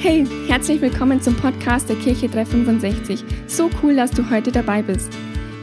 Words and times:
Hey, 0.00 0.24
herzlich 0.46 0.80
willkommen 0.80 1.20
zum 1.20 1.34
Podcast 1.34 1.88
der 1.88 1.96
Kirche 1.96 2.28
365. 2.28 3.24
So 3.48 3.68
cool, 3.82 3.96
dass 3.96 4.12
du 4.12 4.30
heute 4.30 4.52
dabei 4.52 4.80
bist. 4.80 5.10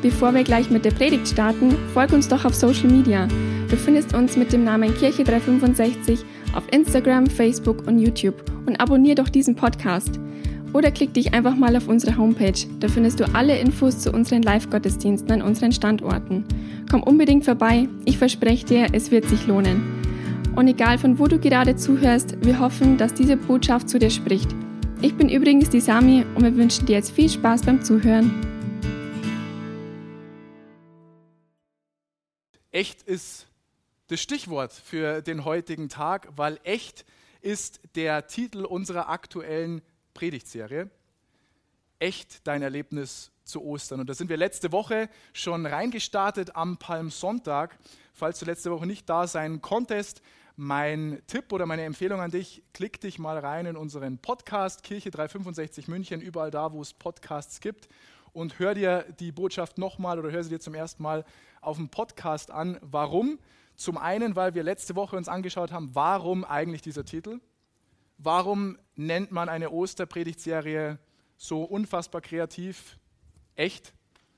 Bevor 0.01 0.33
wir 0.33 0.43
gleich 0.43 0.69
mit 0.69 0.83
der 0.83 0.91
Predigt 0.91 1.29
starten, 1.29 1.73
folg 1.93 2.11
uns 2.11 2.27
doch 2.27 2.43
auf 2.43 2.53
Social 2.53 2.89
Media. 2.89 3.29
Du 3.69 3.77
findest 3.77 4.13
uns 4.13 4.35
mit 4.35 4.51
dem 4.51 4.65
Namen 4.65 4.93
Kirche 4.95 5.23
365 5.23 6.19
auf 6.53 6.65
Instagram, 6.73 7.27
Facebook 7.27 7.87
und 7.87 7.97
YouTube 7.97 8.43
und 8.65 8.77
abonnier 8.81 9.15
doch 9.15 9.29
diesen 9.29 9.55
Podcast. 9.55 10.19
Oder 10.73 10.91
klick 10.91 11.13
dich 11.13 11.33
einfach 11.33 11.55
mal 11.55 11.73
auf 11.77 11.87
unsere 11.87 12.17
Homepage. 12.17 12.67
Da 12.81 12.89
findest 12.89 13.21
du 13.21 13.33
alle 13.33 13.57
Infos 13.57 13.99
zu 13.99 14.11
unseren 14.11 14.41
Live-Gottesdiensten 14.41 15.31
an 15.31 15.43
unseren 15.43 15.71
Standorten. 15.71 16.43
Komm 16.91 17.03
unbedingt 17.03 17.45
vorbei. 17.45 17.87
Ich 18.03 18.17
verspreche 18.17 18.65
dir, 18.65 18.87
es 18.91 19.11
wird 19.11 19.29
sich 19.29 19.47
lohnen. 19.47 19.94
Und 20.55 20.69
egal 20.69 20.97
von 20.97 21.19
wo 21.19 21.27
du 21.27 21.37
gerade 21.37 21.75
zuhörst, 21.75 22.41
wir 22.45 22.59
hoffen, 22.59 22.97
dass 22.97 23.13
diese 23.13 23.35
Botschaft 23.35 23.89
zu 23.89 23.99
dir 23.99 24.09
spricht. 24.09 24.55
Ich 25.01 25.17
bin 25.17 25.27
übrigens 25.27 25.69
die 25.69 25.81
Sami 25.81 26.25
und 26.33 26.43
wir 26.43 26.55
wünschen 26.55 26.85
dir 26.85 26.93
jetzt 26.93 27.11
viel 27.11 27.29
Spaß 27.29 27.63
beim 27.63 27.83
Zuhören. 27.83 28.31
Echt 32.71 33.03
ist 33.03 33.47
das 34.07 34.21
Stichwort 34.21 34.71
für 34.71 35.21
den 35.21 35.43
heutigen 35.43 35.89
Tag, 35.89 36.29
weil 36.37 36.57
echt 36.63 37.03
ist 37.41 37.81
der 37.95 38.27
Titel 38.27 38.63
unserer 38.63 39.09
aktuellen 39.09 39.81
Predigtserie. 40.13 40.89
Echt 41.99 42.47
dein 42.47 42.61
Erlebnis 42.61 43.31
zu 43.43 43.61
Ostern. 43.61 43.99
Und 43.99 44.09
da 44.09 44.13
sind 44.13 44.29
wir 44.29 44.37
letzte 44.37 44.71
Woche 44.71 45.09
schon 45.33 45.65
reingestartet 45.65 46.55
am 46.55 46.77
Palmsonntag. 46.77 47.77
Falls 48.17 48.39
du 48.39 48.45
letzte 48.45 48.71
Woche 48.71 48.85
nicht 48.85 49.09
da 49.09 49.27
sein 49.27 49.61
konntest, 49.61 50.21
mein 50.55 51.21
Tipp 51.27 51.51
oder 51.51 51.65
meine 51.65 51.83
Empfehlung 51.83 52.21
an 52.21 52.31
dich, 52.31 52.63
klick 52.71 53.01
dich 53.01 53.19
mal 53.19 53.37
rein 53.37 53.65
in 53.65 53.75
unseren 53.75 54.19
Podcast 54.19 54.83
Kirche 54.83 55.11
365 55.11 55.89
München, 55.89 56.21
überall 56.21 56.49
da, 56.49 56.71
wo 56.71 56.81
es 56.81 56.93
Podcasts 56.93 57.59
gibt 57.59 57.89
und 58.31 58.57
hör 58.57 58.73
dir 58.73 59.03
die 59.19 59.33
Botschaft 59.33 59.77
nochmal 59.77 60.17
oder 60.17 60.31
hör 60.31 60.41
sie 60.41 60.49
dir 60.49 60.61
zum 60.61 60.75
ersten 60.75 61.03
Mal 61.03 61.25
auf 61.59 61.75
dem 61.75 61.89
Podcast 61.89 62.51
an. 62.51 62.79
Warum? 62.79 63.37
Zum 63.75 63.97
einen, 63.97 64.37
weil 64.37 64.55
wir 64.55 64.63
letzte 64.63 64.95
Woche 64.95 65.17
uns 65.17 65.27
angeschaut 65.27 65.73
haben, 65.73 65.93
warum 65.93 66.45
eigentlich 66.45 66.81
dieser 66.81 67.03
Titel? 67.03 67.41
Warum 68.17 68.77
nennt 68.95 69.33
man 69.33 69.49
eine 69.49 69.71
Osterpredigtserie 69.71 70.99
so 71.35 71.63
unfassbar 71.63 72.21
kreativ? 72.21 72.97
Echt? 73.57 73.93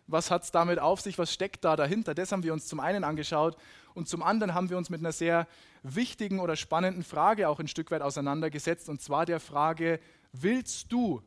Was 0.07 0.31
hat 0.31 0.43
es 0.43 0.51
damit 0.51 0.79
auf 0.79 1.01
sich? 1.01 1.17
Was 1.17 1.33
steckt 1.33 1.65
da 1.65 1.75
dahinter? 1.75 2.15
Das 2.15 2.31
haben 2.31 2.43
wir 2.43 2.53
uns 2.53 2.67
zum 2.67 2.79
einen 2.79 3.03
angeschaut 3.03 3.57
und 3.93 4.07
zum 4.07 4.23
anderen 4.23 4.53
haben 4.53 4.69
wir 4.69 4.77
uns 4.77 4.89
mit 4.89 5.01
einer 5.01 5.11
sehr 5.11 5.47
wichtigen 5.83 6.39
oder 6.39 6.55
spannenden 6.55 7.03
Frage 7.03 7.49
auch 7.49 7.59
ein 7.59 7.67
Stück 7.67 7.91
weit 7.91 8.01
auseinandergesetzt 8.01 8.89
und 8.89 9.01
zwar 9.01 9.25
der 9.25 9.39
Frage, 9.39 9.99
willst 10.31 10.91
du, 10.91 11.21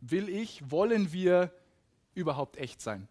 will 0.00 0.28
ich, 0.28 0.70
wollen 0.70 1.12
wir 1.12 1.52
überhaupt 2.14 2.56
echt 2.56 2.80
sein? 2.80 3.08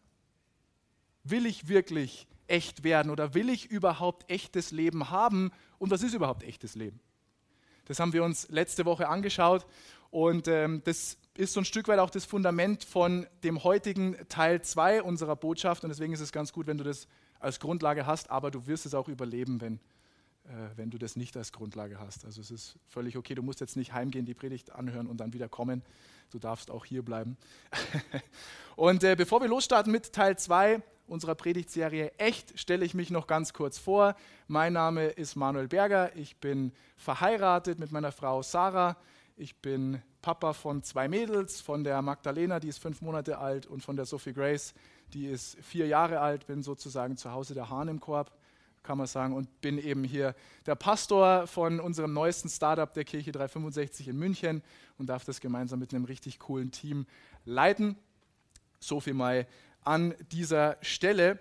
Will 1.23 1.45
ich 1.45 1.67
wirklich 1.69 2.27
echt 2.47 2.83
werden 2.83 3.09
oder 3.09 3.33
will 3.33 3.49
ich 3.49 3.71
überhaupt 3.71 4.29
echtes 4.29 4.71
Leben 4.71 5.09
haben 5.09 5.51
und 5.79 5.91
was 5.91 6.03
ist 6.03 6.13
überhaupt 6.13 6.43
echtes 6.43 6.75
Leben? 6.75 6.99
Das 7.85 7.99
haben 7.99 8.13
wir 8.13 8.23
uns 8.23 8.49
letzte 8.49 8.85
Woche 8.85 9.07
angeschaut 9.07 9.65
und 10.09 10.47
ähm, 10.47 10.81
das 10.83 11.17
ist 11.35 11.53
so 11.53 11.61
ein 11.61 11.65
Stück 11.65 11.87
weit 11.87 11.99
auch 11.99 12.11
das 12.11 12.25
Fundament 12.25 12.83
von 12.83 13.25
dem 13.43 13.63
heutigen 13.63 14.15
Teil 14.29 14.61
2 14.61 15.01
unserer 15.01 15.35
Botschaft 15.35 15.83
und 15.83 15.89
deswegen 15.89 16.13
ist 16.13 16.19
es 16.19 16.31
ganz 16.31 16.53
gut, 16.53 16.67
wenn 16.67 16.77
du 16.77 16.83
das 16.83 17.07
als 17.39 17.59
Grundlage 17.59 18.05
hast, 18.05 18.29
aber 18.29 18.51
du 18.51 18.67
wirst 18.67 18.85
es 18.85 18.93
auch 18.93 19.07
überleben, 19.09 19.59
wenn, 19.59 19.75
äh, 20.45 20.69
wenn 20.75 20.91
du 20.91 20.99
das 20.99 21.15
nicht 21.15 21.35
als 21.35 21.51
Grundlage 21.51 21.99
hast. 21.99 22.23
Also 22.25 22.39
es 22.39 22.51
ist 22.51 22.77
völlig 22.87 23.17
okay, 23.17 23.33
du 23.33 23.41
musst 23.41 23.61
jetzt 23.61 23.75
nicht 23.75 23.93
heimgehen, 23.93 24.25
die 24.25 24.35
Predigt 24.35 24.71
anhören 24.71 25.07
und 25.07 25.17
dann 25.17 25.33
wieder 25.33 25.49
kommen. 25.49 25.81
Du 26.29 26.37
darfst 26.37 26.69
auch 26.69 26.85
hier 26.85 27.03
bleiben. 27.03 27.35
und 28.75 29.03
äh, 29.03 29.15
bevor 29.15 29.41
wir 29.41 29.47
losstarten 29.47 29.91
mit 29.91 30.13
Teil 30.13 30.37
2 30.37 30.83
unserer 31.07 31.35
Predigtserie 31.35 32.11
Echt, 32.17 32.57
stelle 32.59 32.85
ich 32.85 32.93
mich 32.93 33.09
noch 33.09 33.25
ganz 33.25 33.53
kurz 33.53 33.79
vor. 33.79 34.15
Mein 34.47 34.73
Name 34.73 35.07
ist 35.07 35.35
Manuel 35.35 35.67
Berger, 35.67 36.15
ich 36.15 36.37
bin 36.37 36.71
verheiratet 36.95 37.79
mit 37.79 37.91
meiner 37.91 38.11
Frau 38.11 38.43
Sarah. 38.43 38.97
Ich 39.35 39.55
bin 39.57 40.01
Papa 40.23 40.53
von 40.53 40.81
zwei 40.81 41.07
Mädels, 41.09 41.59
von 41.61 41.83
der 41.83 42.01
Magdalena, 42.01 42.59
die 42.59 42.69
ist 42.69 42.79
fünf 42.79 43.01
Monate 43.01 43.37
alt, 43.37 43.67
und 43.67 43.83
von 43.83 43.97
der 43.97 44.05
Sophie 44.05 44.33
Grace, 44.33 44.73
die 45.13 45.27
ist 45.27 45.57
vier 45.61 45.85
Jahre 45.85 46.21
alt, 46.21 46.47
bin 46.47 46.63
sozusagen 46.63 47.17
zu 47.17 47.31
Hause 47.31 47.53
der 47.53 47.69
Hahn 47.69 47.89
im 47.89 47.99
Korb, 47.99 48.31
kann 48.83 48.97
man 48.97 49.05
sagen, 49.05 49.35
und 49.35 49.61
bin 49.61 49.77
eben 49.77 50.05
hier 50.05 50.33
der 50.65 50.75
Pastor 50.75 51.45
von 51.45 51.81
unserem 51.81 52.13
neuesten 52.13 52.47
Startup 52.47 52.91
der 52.91 53.03
Kirche 53.03 53.33
365 53.33 54.07
in 54.07 54.17
München 54.17 54.63
und 54.97 55.07
darf 55.07 55.25
das 55.25 55.41
gemeinsam 55.41 55.79
mit 55.79 55.93
einem 55.93 56.05
richtig 56.05 56.39
coolen 56.39 56.71
Team 56.71 57.05
leiten. 57.43 57.97
So 58.79 59.01
viel 59.01 59.13
mal 59.13 59.45
an 59.81 60.15
dieser 60.31 60.77
Stelle. 60.81 61.37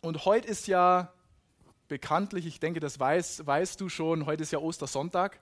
Und 0.00 0.24
heute 0.24 0.48
ist 0.48 0.66
ja 0.66 1.12
bekanntlich, 1.88 2.46
ich 2.46 2.58
denke, 2.58 2.80
das 2.80 2.98
weißt, 2.98 3.46
weißt 3.46 3.78
du 3.78 3.90
schon, 3.90 4.24
heute 4.24 4.44
ist 4.44 4.50
ja 4.50 4.60
Ostersonntag. 4.60 5.40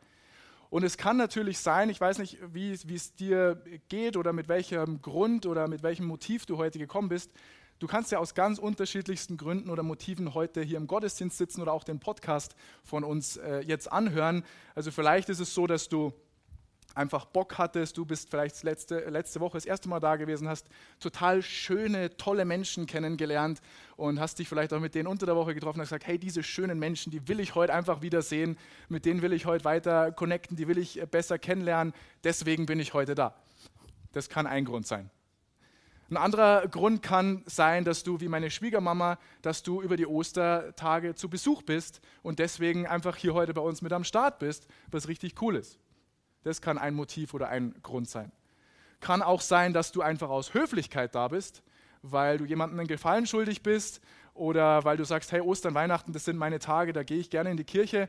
Und 0.70 0.84
es 0.84 0.96
kann 0.96 1.16
natürlich 1.16 1.58
sein, 1.58 1.90
ich 1.90 2.00
weiß 2.00 2.18
nicht, 2.18 2.38
wie, 2.52 2.72
es 2.72 3.14
dir 3.16 3.60
geht 3.88 4.16
oder 4.16 4.32
mit 4.32 4.48
welchem 4.48 5.02
Grund 5.02 5.44
oder 5.44 5.66
mit 5.66 5.82
welchem 5.82 6.06
Motiv 6.06 6.46
du 6.46 6.58
heute 6.58 6.78
gekommen 6.78 7.08
bist. 7.08 7.32
Du 7.80 7.88
kannst 7.88 8.12
ja 8.12 8.18
aus 8.18 8.34
ganz 8.34 8.58
unterschiedlichsten 8.58 9.36
Gründen 9.36 9.68
oder 9.68 9.82
Motiven 9.82 10.32
heute 10.34 10.62
hier 10.62 10.76
im 10.76 10.86
Gottesdienst 10.86 11.38
sitzen 11.38 11.60
oder 11.60 11.72
auch 11.72 11.82
den 11.82 11.98
Podcast 11.98 12.54
von 12.84 13.04
uns 13.04 13.36
äh, 13.38 13.60
jetzt 13.60 13.90
anhören. 13.90 14.44
Also 14.74 14.92
vielleicht 14.92 15.28
ist 15.28 15.40
es 15.40 15.54
so, 15.54 15.66
dass 15.66 15.88
du 15.88 16.12
einfach 16.94 17.24
Bock 17.26 17.58
hattest, 17.58 17.96
du 17.96 18.04
bist 18.04 18.30
vielleicht 18.30 18.62
letzte, 18.62 19.00
letzte 19.08 19.40
Woche 19.40 19.56
das 19.56 19.64
erste 19.64 19.88
Mal 19.88 20.00
da 20.00 20.16
gewesen, 20.16 20.48
hast 20.48 20.68
total 20.98 21.42
schöne, 21.42 22.16
tolle 22.16 22.44
Menschen 22.44 22.86
kennengelernt 22.86 23.60
und 23.96 24.20
hast 24.20 24.38
dich 24.38 24.48
vielleicht 24.48 24.72
auch 24.72 24.80
mit 24.80 24.94
denen 24.94 25.06
unter 25.06 25.26
der 25.26 25.36
Woche 25.36 25.54
getroffen 25.54 25.80
und 25.80 25.84
gesagt, 25.84 26.06
hey, 26.06 26.18
diese 26.18 26.42
schönen 26.42 26.78
Menschen, 26.78 27.10
die 27.10 27.28
will 27.28 27.40
ich 27.40 27.54
heute 27.54 27.72
einfach 27.72 28.02
wiedersehen, 28.02 28.56
mit 28.88 29.04
denen 29.04 29.22
will 29.22 29.32
ich 29.32 29.46
heute 29.46 29.64
weiter 29.64 30.12
connecten, 30.12 30.56
die 30.56 30.68
will 30.68 30.78
ich 30.78 31.00
besser 31.10 31.38
kennenlernen, 31.38 31.94
deswegen 32.24 32.66
bin 32.66 32.80
ich 32.80 32.94
heute 32.94 33.14
da. 33.14 33.34
Das 34.12 34.28
kann 34.28 34.46
ein 34.46 34.64
Grund 34.64 34.86
sein. 34.86 35.10
Ein 36.10 36.16
anderer 36.16 36.66
Grund 36.66 37.02
kann 37.04 37.44
sein, 37.46 37.84
dass 37.84 38.02
du 38.02 38.20
wie 38.20 38.26
meine 38.26 38.50
Schwiegermama, 38.50 39.16
dass 39.42 39.62
du 39.62 39.80
über 39.80 39.96
die 39.96 40.06
Ostertage 40.06 41.14
zu 41.14 41.30
Besuch 41.30 41.62
bist 41.62 42.00
und 42.22 42.40
deswegen 42.40 42.84
einfach 42.84 43.14
hier 43.14 43.32
heute 43.32 43.54
bei 43.54 43.60
uns 43.60 43.80
mit 43.80 43.92
am 43.92 44.02
Start 44.02 44.40
bist, 44.40 44.66
was 44.90 45.06
richtig 45.06 45.40
cool 45.40 45.54
ist. 45.54 45.78
Das 46.42 46.60
kann 46.60 46.78
ein 46.78 46.94
Motiv 46.94 47.34
oder 47.34 47.48
ein 47.48 47.74
Grund 47.82 48.08
sein. 48.08 48.32
Kann 49.00 49.22
auch 49.22 49.40
sein, 49.40 49.72
dass 49.72 49.92
du 49.92 50.02
einfach 50.02 50.30
aus 50.30 50.54
Höflichkeit 50.54 51.14
da 51.14 51.28
bist, 51.28 51.62
weil 52.02 52.38
du 52.38 52.44
jemandem 52.44 52.78
einen 52.80 52.88
Gefallen 52.88 53.26
schuldig 53.26 53.62
bist 53.62 54.00
oder 54.34 54.84
weil 54.84 54.96
du 54.96 55.04
sagst, 55.04 55.32
hey, 55.32 55.40
Ostern, 55.40 55.74
Weihnachten, 55.74 56.12
das 56.12 56.24
sind 56.24 56.36
meine 56.36 56.58
Tage, 56.58 56.92
da 56.92 57.02
gehe 57.02 57.18
ich 57.18 57.30
gerne 57.30 57.50
in 57.50 57.56
die 57.56 57.64
Kirche. 57.64 58.08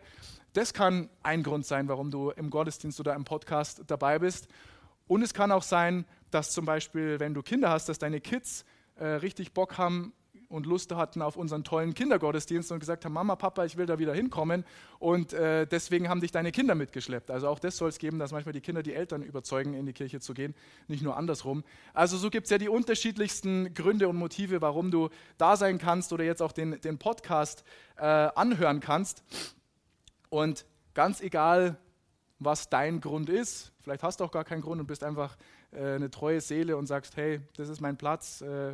Das 0.53 0.73
kann 0.73 1.09
ein 1.23 1.43
Grund 1.43 1.65
sein, 1.65 1.87
warum 1.87 2.11
du 2.11 2.31
im 2.31 2.49
Gottesdienst 2.49 2.99
oder 2.99 3.15
im 3.15 3.23
Podcast 3.23 3.83
dabei 3.87 4.19
bist. 4.19 4.47
Und 5.07 5.23
es 5.23 5.33
kann 5.33 5.51
auch 5.51 5.63
sein, 5.63 6.05
dass 6.29 6.51
zum 6.51 6.65
Beispiel, 6.65 7.19
wenn 7.19 7.33
du 7.33 7.41
Kinder 7.41 7.69
hast, 7.69 7.89
dass 7.89 7.99
deine 7.99 8.21
Kids 8.21 8.65
äh, 8.95 9.05
richtig 9.05 9.53
Bock 9.53 9.77
haben, 9.77 10.13
und 10.51 10.65
Lust 10.65 10.93
hatten 10.93 11.21
auf 11.21 11.37
unseren 11.37 11.63
tollen 11.63 11.93
Kindergottesdienst 11.93 12.71
und 12.71 12.79
gesagt 12.79 13.05
haben, 13.05 13.13
Mama, 13.13 13.35
Papa, 13.35 13.65
ich 13.65 13.77
will 13.77 13.85
da 13.85 13.99
wieder 13.99 14.13
hinkommen 14.13 14.65
und 14.99 15.33
äh, 15.33 15.65
deswegen 15.65 16.09
haben 16.09 16.21
dich 16.21 16.31
deine 16.31 16.51
Kinder 16.51 16.75
mitgeschleppt. 16.75 17.31
Also 17.31 17.47
auch 17.47 17.59
das 17.59 17.77
soll 17.77 17.89
es 17.89 17.97
geben, 17.97 18.19
dass 18.19 18.31
manchmal 18.31 18.53
die 18.53 18.61
Kinder 18.61 18.83
die 18.83 18.93
Eltern 18.93 19.23
überzeugen, 19.23 19.73
in 19.73 19.85
die 19.85 19.93
Kirche 19.93 20.19
zu 20.19 20.33
gehen, 20.33 20.53
nicht 20.87 21.03
nur 21.03 21.17
andersrum. 21.17 21.63
Also 21.93 22.17
so 22.17 22.29
gibt 22.29 22.45
es 22.45 22.51
ja 22.51 22.57
die 22.57 22.69
unterschiedlichsten 22.69 23.73
Gründe 23.73 24.07
und 24.07 24.17
Motive, 24.17 24.61
warum 24.61 24.91
du 24.91 25.09
da 25.37 25.55
sein 25.55 25.77
kannst 25.77 26.13
oder 26.13 26.23
jetzt 26.23 26.41
auch 26.41 26.51
den, 26.51 26.79
den 26.81 26.97
Podcast 26.97 27.63
äh, 27.97 28.03
anhören 28.03 28.79
kannst. 28.79 29.23
Und 30.29 30.65
ganz 30.93 31.21
egal, 31.21 31.77
was 32.39 32.69
dein 32.69 33.01
Grund 33.01 33.29
ist, 33.29 33.71
vielleicht 33.81 34.03
hast 34.03 34.19
du 34.19 34.23
auch 34.23 34.31
gar 34.31 34.43
keinen 34.43 34.61
Grund 34.61 34.81
und 34.81 34.87
bist 34.87 35.03
einfach 35.03 35.37
äh, 35.71 35.95
eine 35.95 36.09
treue 36.09 36.41
Seele 36.41 36.75
und 36.75 36.87
sagst, 36.87 37.15
hey, 37.15 37.39
das 37.55 37.69
ist 37.69 37.81
mein 37.81 37.97
Platz, 37.97 38.41
äh, 38.41 38.73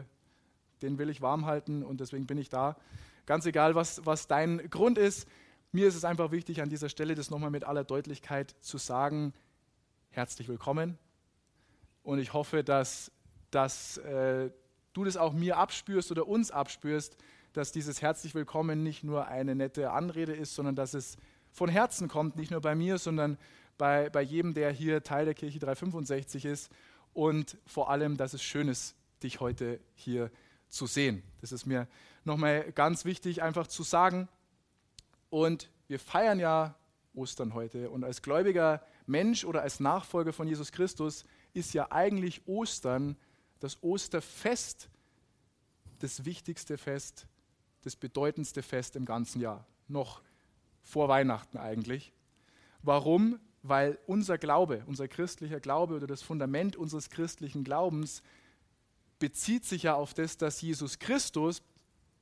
den 0.81 0.97
will 0.97 1.09
ich 1.09 1.21
warm 1.21 1.45
halten 1.45 1.83
und 1.83 1.99
deswegen 1.99 2.27
bin 2.27 2.37
ich 2.37 2.49
da. 2.49 2.77
Ganz 3.25 3.45
egal, 3.45 3.75
was, 3.75 4.05
was 4.05 4.27
dein 4.27 4.69
Grund 4.69 4.97
ist, 4.97 5.27
mir 5.71 5.87
ist 5.87 5.95
es 5.95 6.05
einfach 6.05 6.31
wichtig, 6.31 6.61
an 6.61 6.69
dieser 6.69 6.89
Stelle 6.89 7.13
das 7.13 7.29
nochmal 7.29 7.51
mit 7.51 7.65
aller 7.65 7.83
Deutlichkeit 7.83 8.55
zu 8.61 8.77
sagen. 8.77 9.33
Herzlich 10.09 10.47
willkommen. 10.47 10.97
Und 12.03 12.19
ich 12.19 12.31
hoffe, 12.31 12.63
dass, 12.63 13.11
dass 13.51 13.97
äh, 13.97 14.49
du 14.93 15.03
das 15.03 15.17
auch 15.17 15.33
mir 15.33 15.57
abspürst 15.57 16.09
oder 16.11 16.27
uns 16.27 16.51
abspürst, 16.51 17.17
dass 17.51 17.71
dieses 17.71 18.01
herzlich 18.01 18.33
willkommen 18.33 18.81
nicht 18.81 19.03
nur 19.03 19.27
eine 19.27 19.55
nette 19.55 19.91
Anrede 19.91 20.33
ist, 20.33 20.55
sondern 20.55 20.75
dass 20.75 20.93
es 20.93 21.17
von 21.51 21.69
Herzen 21.69 22.07
kommt, 22.07 22.35
nicht 22.35 22.51
nur 22.51 22.61
bei 22.61 22.75
mir, 22.75 22.97
sondern 22.97 23.37
bei, 23.77 24.09
bei 24.09 24.21
jedem, 24.21 24.53
der 24.53 24.71
hier 24.71 25.03
Teil 25.03 25.25
der 25.25 25.33
Kirche 25.33 25.59
365 25.59 26.45
ist. 26.45 26.71
Und 27.13 27.57
vor 27.65 27.89
allem, 27.89 28.15
dass 28.15 28.33
es 28.33 28.41
schön 28.41 28.67
ist, 28.67 28.95
dich 29.23 29.39
heute 29.39 29.79
hier 29.95 30.31
zu 30.69 30.85
sehen. 30.85 31.23
Das 31.41 31.51
ist 31.51 31.65
mir 31.65 31.87
nochmal 32.23 32.71
ganz 32.73 33.05
wichtig, 33.05 33.41
einfach 33.41 33.67
zu 33.67 33.83
sagen. 33.83 34.27
Und 35.29 35.69
wir 35.87 35.99
feiern 35.99 36.39
ja 36.39 36.75
Ostern 37.13 37.53
heute. 37.53 37.89
Und 37.89 38.03
als 38.03 38.21
Gläubiger 38.21 38.81
Mensch 39.05 39.45
oder 39.45 39.61
als 39.61 39.79
Nachfolger 39.79 40.33
von 40.33 40.47
Jesus 40.47 40.71
Christus 40.71 41.25
ist 41.53 41.73
ja 41.73 41.91
eigentlich 41.91 42.47
Ostern, 42.47 43.17
das 43.59 43.81
Osterfest, 43.81 44.89
das 45.99 46.25
wichtigste 46.25 46.77
Fest, 46.77 47.25
das 47.81 47.95
bedeutendste 47.95 48.61
Fest 48.61 48.95
im 48.95 49.05
ganzen 49.05 49.41
Jahr. 49.41 49.65
Noch 49.87 50.21
vor 50.83 51.09
Weihnachten 51.09 51.57
eigentlich. 51.57 52.13
Warum? 52.83 53.39
Weil 53.63 53.97
unser 54.05 54.37
Glaube, 54.37 54.83
unser 54.85 55.07
christlicher 55.07 55.59
Glaube 55.59 55.95
oder 55.95 56.07
das 56.07 56.21
Fundament 56.21 56.75
unseres 56.75 57.09
christlichen 57.09 57.63
Glaubens 57.63 58.21
bezieht 59.19 59.65
sich 59.65 59.83
ja 59.83 59.95
auf 59.95 60.13
das, 60.13 60.37
dass 60.37 60.61
Jesus 60.61 60.99
Christus, 60.99 61.61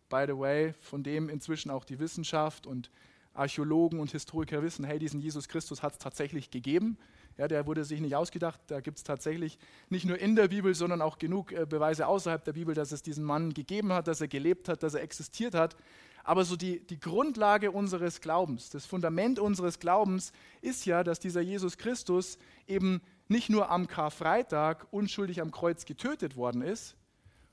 by 0.09 0.25
the 0.27 0.37
way, 0.37 0.73
von 0.81 1.03
dem 1.03 1.29
inzwischen 1.29 1.69
auch 1.69 1.85
die 1.85 1.99
Wissenschaft 1.99 2.67
und 2.67 2.89
Archäologen 3.33 3.99
und 3.99 4.11
Historiker 4.11 4.63
wissen, 4.63 4.85
hey, 4.85 4.97
diesen 4.97 5.19
Jesus 5.19 5.47
Christus 5.47 5.83
hat 5.83 5.93
es 5.93 5.99
tatsächlich 5.99 6.51
gegeben. 6.51 6.97
Ja, 7.37 7.49
der 7.49 7.67
wurde 7.67 7.83
sich 7.83 7.99
nicht 7.99 8.15
ausgedacht. 8.15 8.61
Da 8.67 8.79
gibt 8.79 8.97
es 8.97 9.03
tatsächlich 9.03 9.59
nicht 9.89 10.05
nur 10.05 10.17
in 10.17 10.37
der 10.37 10.47
Bibel, 10.47 10.73
sondern 10.73 11.01
auch 11.01 11.17
genug 11.17 11.51
äh, 11.51 11.65
Beweise 11.65 12.07
außerhalb 12.07 12.43
der 12.45 12.53
Bibel, 12.53 12.73
dass 12.73 12.93
es 12.93 13.01
diesen 13.01 13.25
Mann 13.25 13.53
gegeben 13.53 13.91
hat, 13.91 14.07
dass 14.07 14.21
er 14.21 14.29
gelebt 14.29 14.69
hat, 14.69 14.83
dass 14.83 14.93
er 14.93 15.01
existiert 15.01 15.53
hat. 15.53 15.75
Aber 16.23 16.45
so 16.45 16.55
die, 16.55 16.79
die 16.87 16.99
Grundlage 16.99 17.71
unseres 17.71 18.21
Glaubens, 18.21 18.69
das 18.69 18.85
Fundament 18.85 19.37
unseres 19.37 19.79
Glaubens 19.79 20.31
ist 20.61 20.85
ja, 20.85 21.03
dass 21.03 21.19
dieser 21.19 21.41
Jesus 21.41 21.77
Christus 21.77 22.37
eben 22.67 23.01
nicht 23.27 23.49
nur 23.49 23.69
am 23.69 23.87
Karfreitag 23.87 24.87
unschuldig 24.91 25.41
am 25.41 25.51
Kreuz 25.51 25.85
getötet 25.85 26.35
worden 26.35 26.61
ist, 26.61 26.95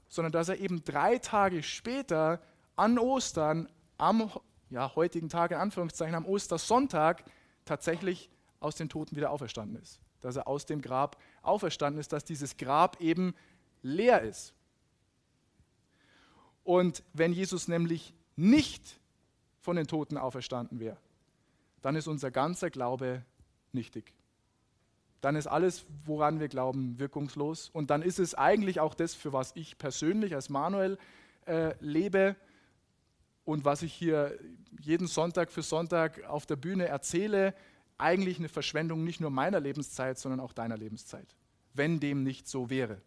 sondern 0.08 0.32
dass 0.32 0.48
er 0.48 0.58
eben 0.58 0.84
drei 0.84 1.18
Tage 1.18 1.62
später 1.62 2.42
an 2.76 2.98
Ostern, 2.98 3.68
am 3.96 4.30
ja, 4.70 4.94
heutigen 4.94 5.28
Tag 5.28 5.52
in 5.52 5.56
Anführungszeichen, 5.56 6.14
am 6.14 6.26
Ostersonntag 6.26 7.24
tatsächlich 7.64 8.30
aus 8.60 8.76
den 8.76 8.88
Toten 8.88 9.16
wieder 9.16 9.30
auferstanden 9.30 9.80
ist. 9.80 10.00
Dass 10.20 10.36
er 10.36 10.46
aus 10.46 10.66
dem 10.66 10.82
Grab 10.82 11.16
auferstanden 11.42 12.00
ist, 12.00 12.12
dass 12.12 12.24
dieses 12.24 12.56
Grab 12.56 13.00
eben 13.00 13.34
leer 13.82 14.22
ist. 14.22 14.54
Und 16.64 17.02
wenn 17.12 17.32
Jesus 17.32 17.66
nämlich 17.66 18.14
nicht 18.36 19.00
von 19.60 19.76
den 19.76 19.86
Toten 19.86 20.16
auferstanden 20.16 20.80
wäre, 20.80 20.96
dann 21.80 21.96
ist 21.96 22.06
unser 22.06 22.30
ganzer 22.30 22.70
Glaube 22.70 23.24
nichtig. 23.72 24.12
Dann 25.22 25.36
ist 25.36 25.46
alles, 25.46 25.86
woran 26.04 26.40
wir 26.40 26.48
glauben, 26.48 26.98
wirkungslos. 26.98 27.70
Und 27.70 27.90
dann 27.90 28.02
ist 28.02 28.18
es 28.18 28.34
eigentlich 28.34 28.80
auch 28.80 28.92
das, 28.92 29.14
für 29.14 29.32
was 29.32 29.52
ich 29.54 29.78
persönlich 29.78 30.34
als 30.34 30.50
Manuel 30.50 30.98
äh, 31.46 31.74
lebe 31.80 32.36
und 33.44 33.64
was 33.64 33.82
ich 33.82 33.94
hier 33.94 34.36
jeden 34.80 35.06
Sonntag 35.06 35.52
für 35.52 35.62
Sonntag 35.62 36.24
auf 36.24 36.44
der 36.44 36.56
Bühne 36.56 36.86
erzähle, 36.86 37.54
eigentlich 37.98 38.38
eine 38.38 38.48
Verschwendung 38.48 39.04
nicht 39.04 39.20
nur 39.20 39.30
meiner 39.30 39.60
Lebenszeit, 39.60 40.18
sondern 40.18 40.40
auch 40.40 40.52
deiner 40.52 40.76
Lebenszeit, 40.76 41.36
wenn 41.72 42.00
dem 42.00 42.24
nicht 42.24 42.48
so 42.48 42.68
wäre. 42.68 43.00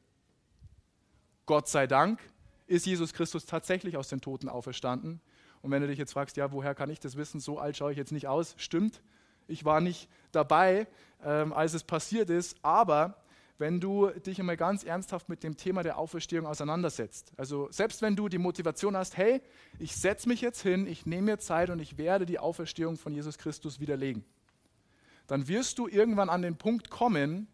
Gott 1.45 1.67
sei 1.67 1.85
Dank 1.85 2.19
ist 2.65 2.85
Jesus 2.85 3.13
Christus 3.13 3.45
tatsächlich 3.45 3.97
aus 3.97 4.07
den 4.07 4.21
Toten 4.21 4.47
auferstanden. 4.47 5.19
Und 5.61 5.71
wenn 5.71 5.81
du 5.81 5.87
dich 5.89 5.99
jetzt 5.99 6.13
fragst, 6.13 6.37
ja, 6.37 6.53
woher 6.53 6.75
kann 6.75 6.89
ich 6.89 7.01
das 7.01 7.17
wissen? 7.17 7.41
So 7.41 7.59
alt 7.59 7.75
schaue 7.75 7.91
ich 7.91 7.97
jetzt 7.97 8.13
nicht 8.13 8.27
aus. 8.27 8.55
Stimmt, 8.57 9.01
ich 9.47 9.65
war 9.65 9.81
nicht 9.81 10.09
dabei, 10.31 10.87
ähm, 11.25 11.51
als 11.51 11.73
es 11.73 11.83
passiert 11.83 12.29
ist, 12.29 12.55
aber 12.61 13.21
wenn 13.57 13.79
du 13.79 14.09
dich 14.09 14.39
einmal 14.39 14.57
ganz 14.57 14.83
ernsthaft 14.83 15.27
mit 15.27 15.43
dem 15.43 15.57
Thema 15.57 15.81
der 15.81 15.97
Auferstehung 15.97 16.45
auseinandersetzt. 16.45 17.31
Also 17.37 17.69
selbst 17.71 18.01
wenn 18.01 18.15
du 18.15 18.29
die 18.29 18.37
Motivation 18.37 18.95
hast, 18.95 19.17
hey, 19.17 19.41
ich 19.79 19.95
setze 19.95 20.29
mich 20.29 20.41
jetzt 20.41 20.61
hin, 20.61 20.87
ich 20.87 21.05
nehme 21.05 21.31
mir 21.31 21.39
Zeit 21.39 21.69
und 21.69 21.79
ich 21.79 21.97
werde 21.97 22.25
die 22.25 22.39
Auferstehung 22.39 22.97
von 22.97 23.13
Jesus 23.13 23.37
Christus 23.37 23.79
widerlegen 23.79 24.25
dann 25.27 25.47
wirst 25.47 25.79
du 25.79 25.87
irgendwann 25.87 26.29
an 26.29 26.41
den 26.41 26.57
Punkt 26.57 26.89
kommen, 26.89 27.47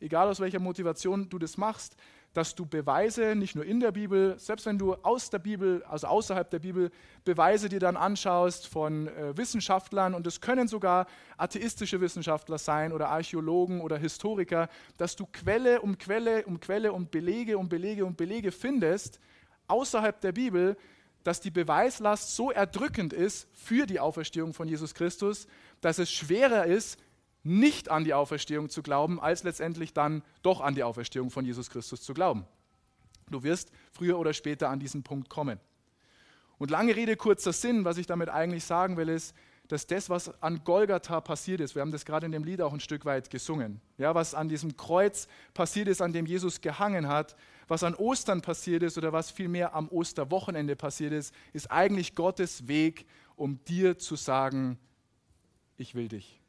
egal 0.00 0.28
aus 0.28 0.40
welcher 0.40 0.60
Motivation 0.60 1.28
du 1.28 1.38
das 1.38 1.56
machst, 1.56 1.96
dass 2.32 2.54
du 2.54 2.64
Beweise, 2.64 3.34
nicht 3.34 3.54
nur 3.54 3.64
in 3.64 3.80
der 3.80 3.92
Bibel, 3.92 4.38
selbst 4.38 4.64
wenn 4.66 4.78
du 4.78 4.94
aus 4.94 5.28
der 5.30 5.38
Bibel, 5.38 5.82
also 5.84 6.06
außerhalb 6.06 6.48
der 6.50 6.60
Bibel, 6.60 6.90
Beweise 7.24 7.68
dir 7.68 7.78
dann 7.78 7.96
anschaust 7.96 8.66
von 8.66 9.06
äh, 9.08 9.36
Wissenschaftlern, 9.36 10.14
und 10.14 10.26
es 10.26 10.40
können 10.40 10.66
sogar 10.66 11.06
atheistische 11.36 12.00
Wissenschaftler 12.00 12.58
sein 12.58 12.92
oder 12.92 13.10
Archäologen 13.10 13.80
oder 13.80 13.98
Historiker, 13.98 14.68
dass 14.96 15.14
du 15.14 15.26
Quelle 15.26 15.80
um 15.82 15.98
Quelle 15.98 16.44
um 16.46 16.58
Quelle 16.58 16.92
und 16.92 17.10
Belege 17.10 17.58
um 17.58 17.68
Belege 17.68 18.04
um 18.04 18.16
Belege 18.16 18.50
findest, 18.50 19.20
außerhalb 19.68 20.20
der 20.20 20.32
Bibel, 20.32 20.76
dass 21.22 21.40
die 21.40 21.50
Beweislast 21.50 22.34
so 22.34 22.50
erdrückend 22.50 23.12
ist 23.12 23.46
für 23.52 23.86
die 23.86 24.00
Auferstehung 24.00 24.54
von 24.54 24.68
Jesus 24.68 24.94
Christus, 24.94 25.46
dass 25.80 25.98
es 25.98 26.10
schwerer 26.10 26.66
ist, 26.66 26.98
nicht 27.44 27.90
an 27.90 28.04
die 28.04 28.14
Auferstehung 28.14 28.68
zu 28.68 28.82
glauben, 28.82 29.20
als 29.20 29.42
letztendlich 29.42 29.92
dann 29.92 30.22
doch 30.42 30.60
an 30.60 30.74
die 30.74 30.84
Auferstehung 30.84 31.30
von 31.30 31.44
Jesus 31.44 31.70
Christus 31.70 32.02
zu 32.02 32.14
glauben. 32.14 32.46
Du 33.30 33.42
wirst 33.42 33.72
früher 33.92 34.18
oder 34.18 34.32
später 34.32 34.68
an 34.68 34.78
diesen 34.78 35.02
Punkt 35.02 35.28
kommen. 35.28 35.58
Und 36.58 36.70
lange 36.70 36.94
Rede, 36.94 37.16
kurzer 37.16 37.52
Sinn, 37.52 37.84
was 37.84 37.98
ich 37.98 38.06
damit 38.06 38.28
eigentlich 38.28 38.64
sagen 38.64 38.96
will, 38.96 39.08
ist, 39.08 39.34
dass 39.68 39.86
das, 39.86 40.10
was 40.10 40.42
an 40.42 40.62
Golgatha 40.64 41.20
passiert 41.20 41.60
ist, 41.60 41.74
wir 41.74 41.82
haben 41.82 41.92
das 41.92 42.04
gerade 42.04 42.26
in 42.26 42.32
dem 42.32 42.44
Lied 42.44 42.60
auch 42.60 42.72
ein 42.72 42.80
Stück 42.80 43.04
weit 43.04 43.30
gesungen, 43.30 43.80
ja, 43.96 44.14
was 44.14 44.34
an 44.34 44.48
diesem 44.48 44.76
Kreuz 44.76 45.28
passiert 45.54 45.88
ist, 45.88 46.02
an 46.02 46.12
dem 46.12 46.26
Jesus 46.26 46.60
gehangen 46.60 47.08
hat, 47.08 47.36
was 47.68 47.82
an 47.82 47.94
Ostern 47.94 48.42
passiert 48.42 48.82
ist 48.82 48.98
oder 48.98 49.12
was 49.12 49.30
vielmehr 49.30 49.74
am 49.74 49.88
Osterwochenende 49.88 50.76
passiert 50.76 51.12
ist, 51.12 51.34
ist 51.52 51.70
eigentlich 51.70 52.14
Gottes 52.14 52.68
Weg, 52.68 53.06
um 53.34 53.64
dir 53.64 53.98
zu 53.98 54.16
sagen, 54.16 54.78
ich 55.78 55.94
will 55.94 56.08
dich 56.08 56.41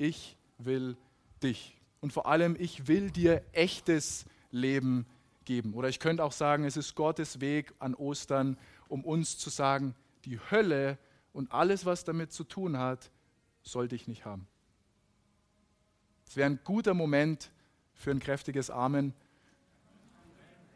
ich 0.00 0.36
will 0.58 0.96
dich. 1.42 1.76
Und 2.00 2.12
vor 2.12 2.26
allem, 2.26 2.56
ich 2.58 2.88
will 2.88 3.10
dir 3.10 3.44
echtes 3.52 4.24
Leben 4.50 5.06
geben. 5.44 5.74
Oder 5.74 5.88
ich 5.90 6.00
könnte 6.00 6.24
auch 6.24 6.32
sagen, 6.32 6.64
es 6.64 6.78
ist 6.78 6.94
Gottes 6.94 7.40
Weg 7.40 7.74
an 7.78 7.94
Ostern, 7.94 8.56
um 8.88 9.04
uns 9.04 9.36
zu 9.36 9.50
sagen, 9.50 9.94
die 10.24 10.40
Hölle 10.50 10.98
und 11.32 11.52
alles, 11.52 11.84
was 11.84 12.04
damit 12.04 12.32
zu 12.32 12.44
tun 12.44 12.78
hat, 12.78 13.10
soll 13.62 13.88
dich 13.88 14.08
nicht 14.08 14.24
haben. 14.24 14.48
Es 16.26 16.36
wäre 16.36 16.48
ein 16.48 16.60
guter 16.64 16.94
Moment 16.94 17.50
für 17.92 18.10
ein 18.10 18.20
kräftiges 18.20 18.70
Amen. 18.70 19.12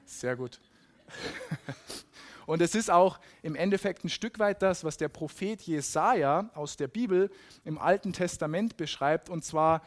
Sehr 0.05 0.37
gut. 0.37 0.61
Und 2.47 2.63
es 2.63 2.75
ist 2.75 2.91
auch 2.91 3.21
im 3.43 3.55
Endeffekt 3.55 4.05
ein 4.05 4.09
Stück 4.09 4.39
weit 4.39 4.63
das, 4.63 4.85
was 4.85 4.97
der 4.97 5.09
Prophet 5.09 5.61
Jesaja 5.63 6.51
aus 6.55 6.77
der 6.77 6.89
Bibel 6.89 7.31
im 7.65 7.79
Alten 7.79 8.13
Testament 8.13 8.77
beschreibt, 8.77 9.29
und 9.29 9.45
zwar 9.45 9.83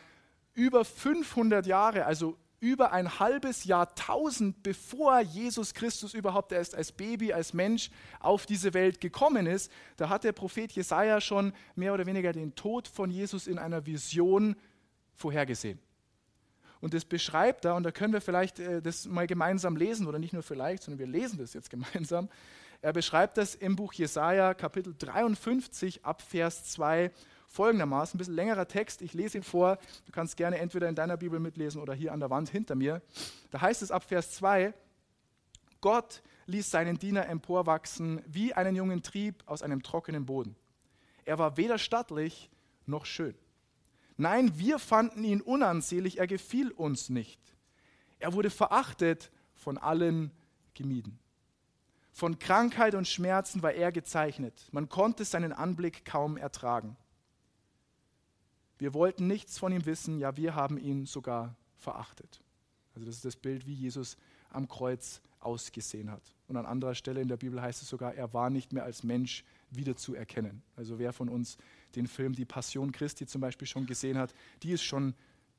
über 0.54 0.84
500 0.84 1.66
Jahre, 1.68 2.06
also 2.06 2.38
über 2.60 2.92
ein 2.92 3.20
halbes 3.20 3.66
Jahrtausend, 3.66 4.64
bevor 4.64 5.20
Jesus 5.20 5.74
Christus 5.74 6.14
überhaupt 6.14 6.52
erst 6.52 6.74
als 6.74 6.92
Baby, 6.92 7.32
als 7.32 7.54
Mensch 7.54 7.92
auf 8.20 8.48
diese 8.48 8.74
Welt 8.74 9.00
gekommen 9.00 9.46
ist, 9.46 9.72
da 9.98 10.10
hat 10.10 10.24
der 10.24 10.32
Prophet 10.32 10.72
Jesaja 10.72 11.22
schon 11.22 11.54
mehr 11.76 11.94
oder 11.94 12.08
weniger 12.08 12.34
den 12.34 12.56
Tod 12.56 12.88
von 12.88 13.12
Jesus 13.12 13.46
in 13.46 13.60
einer 13.60 13.86
Vision 13.86 14.56
vorhergesehen. 15.14 15.80
Und 16.82 16.94
das 16.94 17.06
beschreibt 17.06 17.66
er, 17.66 17.76
und 17.76 17.84
da 17.84 17.92
können 17.92 18.14
wir 18.14 18.22
vielleicht 18.22 18.60
äh, 18.60 18.82
das 18.82 19.08
mal 19.08 19.28
gemeinsam 19.28 19.76
lesen, 19.76 20.08
oder 20.08 20.20
nicht 20.20 20.34
nur 20.34 20.44
vielleicht, 20.44 20.84
sondern 20.84 21.00
wir 21.00 21.08
lesen 21.08 21.40
das 21.40 21.54
jetzt 21.54 21.70
gemeinsam. 21.72 22.30
Er 22.82 22.94
beschreibt 22.94 23.38
das 23.38 23.56
im 23.56 23.76
Buch 23.76 23.94
Jesaja, 23.94 24.54
Kapitel 24.54 24.94
53, 24.98 26.06
ab 26.06 26.22
Vers 26.22 26.66
2 26.72 27.12
folgendermaßen. 27.48 28.16
Ein 28.16 28.20
bisschen 28.20 28.36
längerer 28.36 28.68
Text, 28.68 29.02
ich 29.02 29.14
lese 29.14 29.38
ihn 29.40 29.44
vor. 29.44 29.78
Du 30.06 30.12
kannst 30.12 30.38
gerne 30.38 30.60
entweder 30.60 30.88
in 30.88 30.96
deiner 30.96 31.18
Bibel 31.18 31.40
mitlesen 31.40 31.82
oder 31.82 31.94
hier 31.94 32.14
an 32.14 32.20
der 32.20 32.30
Wand 32.30 32.50
hinter 32.50 32.76
mir. 32.76 33.02
Da 33.52 33.62
heißt 33.62 33.82
es 33.82 33.92
ab 33.92 34.04
Vers 34.04 34.32
2, 34.36 34.74
Gott 35.82 36.22
ließ 36.46 36.70
seinen 36.70 36.98
Diener 36.98 37.28
emporwachsen 37.28 38.22
wie 38.28 38.54
einen 38.54 38.76
jungen 38.76 39.04
Trieb 39.04 39.44
aus 39.46 39.62
einem 39.62 39.84
trockenen 39.84 40.26
Boden. 40.26 40.56
Er 41.26 41.40
war 41.40 41.58
weder 41.58 41.78
stattlich 41.78 42.50
noch 42.86 43.06
schön. 43.06 43.36
Nein, 44.18 44.58
wir 44.58 44.80
fanden 44.80 45.24
ihn 45.24 45.42
unansehlich, 45.42 46.18
er 46.18 46.28
gefiel 46.28 46.72
uns 46.72 47.10
nicht. 47.10 47.40
Er 48.20 48.34
wurde 48.34 48.50
verachtet, 48.50 49.32
von 49.54 49.78
allen 49.78 50.32
gemieden. 50.74 51.20
Von 52.12 52.40
Krankheit 52.40 52.96
und 52.96 53.08
Schmerzen 53.08 53.62
war 53.62 53.74
er 53.74 53.92
gezeichnet. 53.92 54.68
Man 54.72 54.90
konnte 54.90 55.24
seinen 55.24 55.54
Anblick 55.54 56.06
kaum 56.06 56.38
ertragen. 56.38 56.98
Wir 58.80 58.94
wollten 58.94 59.28
nichts 59.28 59.58
von 59.58 59.72
ihm 59.72 59.86
wissen, 59.86 60.20
ja, 60.20 60.36
wir 60.38 60.56
haben 60.56 60.78
ihn 60.78 61.06
sogar 61.06 61.56
verachtet. 61.78 62.42
Also 62.96 63.06
das 63.06 63.16
ist 63.16 63.26
das 63.26 63.36
Bild, 63.36 63.66
wie 63.68 63.74
Jesus 63.74 64.18
am 64.50 64.68
Kreuz 64.68 65.22
ausgesehen 65.40 66.12
hat. 66.12 66.34
Und 66.48 66.58
an 66.58 66.66
anderer 66.66 66.96
Stelle 66.96 67.22
in 67.22 67.28
der 67.28 67.38
Bibel 67.38 67.62
heißt 67.62 67.82
es 67.82 67.90
sogar, 67.90 68.16
er 68.16 68.34
war 68.34 68.50
nicht 68.50 68.74
mehr 68.74 68.84
als 68.84 69.04
Mensch 69.04 69.44
wiederzuerkennen. 69.70 70.64
Also 70.76 70.98
wer 71.00 71.14
von 71.14 71.30
uns 71.30 71.58
den 71.96 72.08
Film 72.08 72.34
Die 72.34 72.46
Passion 72.46 72.92
Christi 72.92 73.26
zum 73.26 73.42
Beispiel 73.42 73.68
schon 73.68 73.86
gesehen 73.86 74.18
hat, 74.18 74.34
die 74.64 74.72
ist 74.72 74.84
schon 74.84 75.14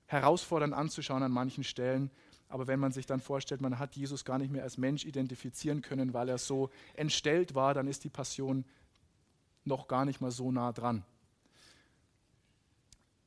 herausfordernd 0.07 0.75
anzuschauen 0.75 1.23
an 1.23 1.33
manchen 1.33 1.65
Stellen. 1.65 2.11
Aber 2.49 2.67
wenn 2.67 2.81
man 2.81 2.93
sich 2.93 3.07
dann 3.07 3.21
vorstellt, 3.21 3.61
man 3.61 3.79
hat 3.79 3.95
Jesus 3.95 4.25
gar 4.25 4.39
nicht 4.39 4.51
mehr 4.51 4.63
als 4.63 4.79
Mensch 4.79 5.05
identifizieren 5.05 5.83
können, 5.83 6.15
weil 6.15 6.29
er 6.29 6.39
so 6.39 6.71
entstellt 6.95 7.55
war, 7.55 7.75
dann 7.75 7.87
ist 7.87 8.05
die 8.05 8.09
Passion 8.09 8.65
noch 9.65 9.87
gar 9.87 10.05
nicht 10.05 10.21
mal 10.21 10.31
so 10.31 10.51
nah 10.51 10.73
dran. 10.73 11.05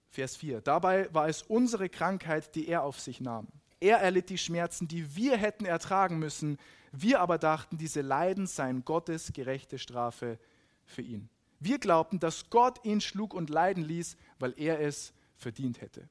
Vers 0.10 0.36
4. 0.36 0.62
Dabei 0.62 1.14
war 1.14 1.30
es 1.30 1.44
unsere 1.44 1.88
Krankheit, 1.88 2.56
die 2.56 2.68
er 2.68 2.84
auf 2.84 3.00
sich 3.00 3.22
nahm. 3.22 3.48
Er 3.80 3.98
erlitt 3.98 4.30
die 4.30 4.38
Schmerzen, 4.38 4.88
die 4.88 5.16
wir 5.16 5.38
hätten 5.38 5.66
ertragen 5.66 6.20
müssen. 6.20 6.58
Wir 6.92 7.22
aber 7.22 7.38
dachten, 7.38 7.78
diese 7.78 8.02
Leiden 8.02 8.46
seien 8.46 8.84
Gottes 8.84 9.32
gerechte 9.34 9.80
Strafe 9.80 10.38
für 10.84 11.02
ihn. 11.02 11.30
Wir 11.62 11.78
glaubten, 11.78 12.20
dass 12.20 12.50
Gott 12.50 12.84
ihn 12.84 13.02
schlug 13.02 13.36
und 13.36 13.52
leiden 13.52 13.84
ließ, 13.84 14.18
weil 14.40 14.54
er 14.58 14.82
es 14.82 15.14
verdient 15.38 15.80
hätte. 15.80 16.10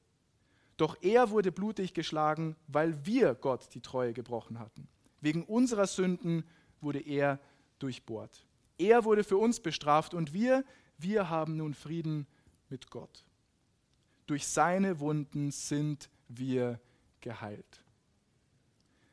Doch 0.77 0.97
er 1.01 1.29
wurde 1.29 1.51
blutig 1.51 1.93
geschlagen, 1.93 2.55
weil 2.67 3.05
wir 3.05 3.35
Gott 3.35 3.67
die 3.73 3.81
Treue 3.81 4.13
gebrochen 4.13 4.59
hatten. 4.59 4.87
Wegen 5.19 5.43
unserer 5.43 5.87
Sünden 5.87 6.45
wurde 6.79 7.01
er 7.01 7.37
durchbohrt. 7.79 8.45
Er 8.77 9.03
wurde 9.03 9.25
für 9.25 9.37
uns 9.37 9.59
bestraft 9.59 10.13
und 10.13 10.31
wir, 10.31 10.63
wir 10.97 11.29
haben 11.29 11.57
nun 11.57 11.73
Frieden 11.73 12.27
mit 12.69 12.89
Gott. 12.89 13.25
Durch 14.27 14.47
seine 14.47 15.01
Wunden 15.01 15.51
sind 15.51 16.09
wir 16.29 16.79
geheilt. 17.19 17.83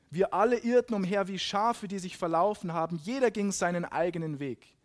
Wir 0.09 0.33
alle 0.33 0.59
irrten 0.59 0.95
umher 0.95 1.27
wie 1.27 1.41
Schafe, 1.41 1.89
die 1.89 1.99
sich 1.99 2.17
verlaufen 2.17 2.73
haben. 2.73 3.01
Jeder 3.03 3.33
ging 3.33 3.51
seinen 3.51 3.85
eigenen 3.85 4.39
Weg. 4.39 4.78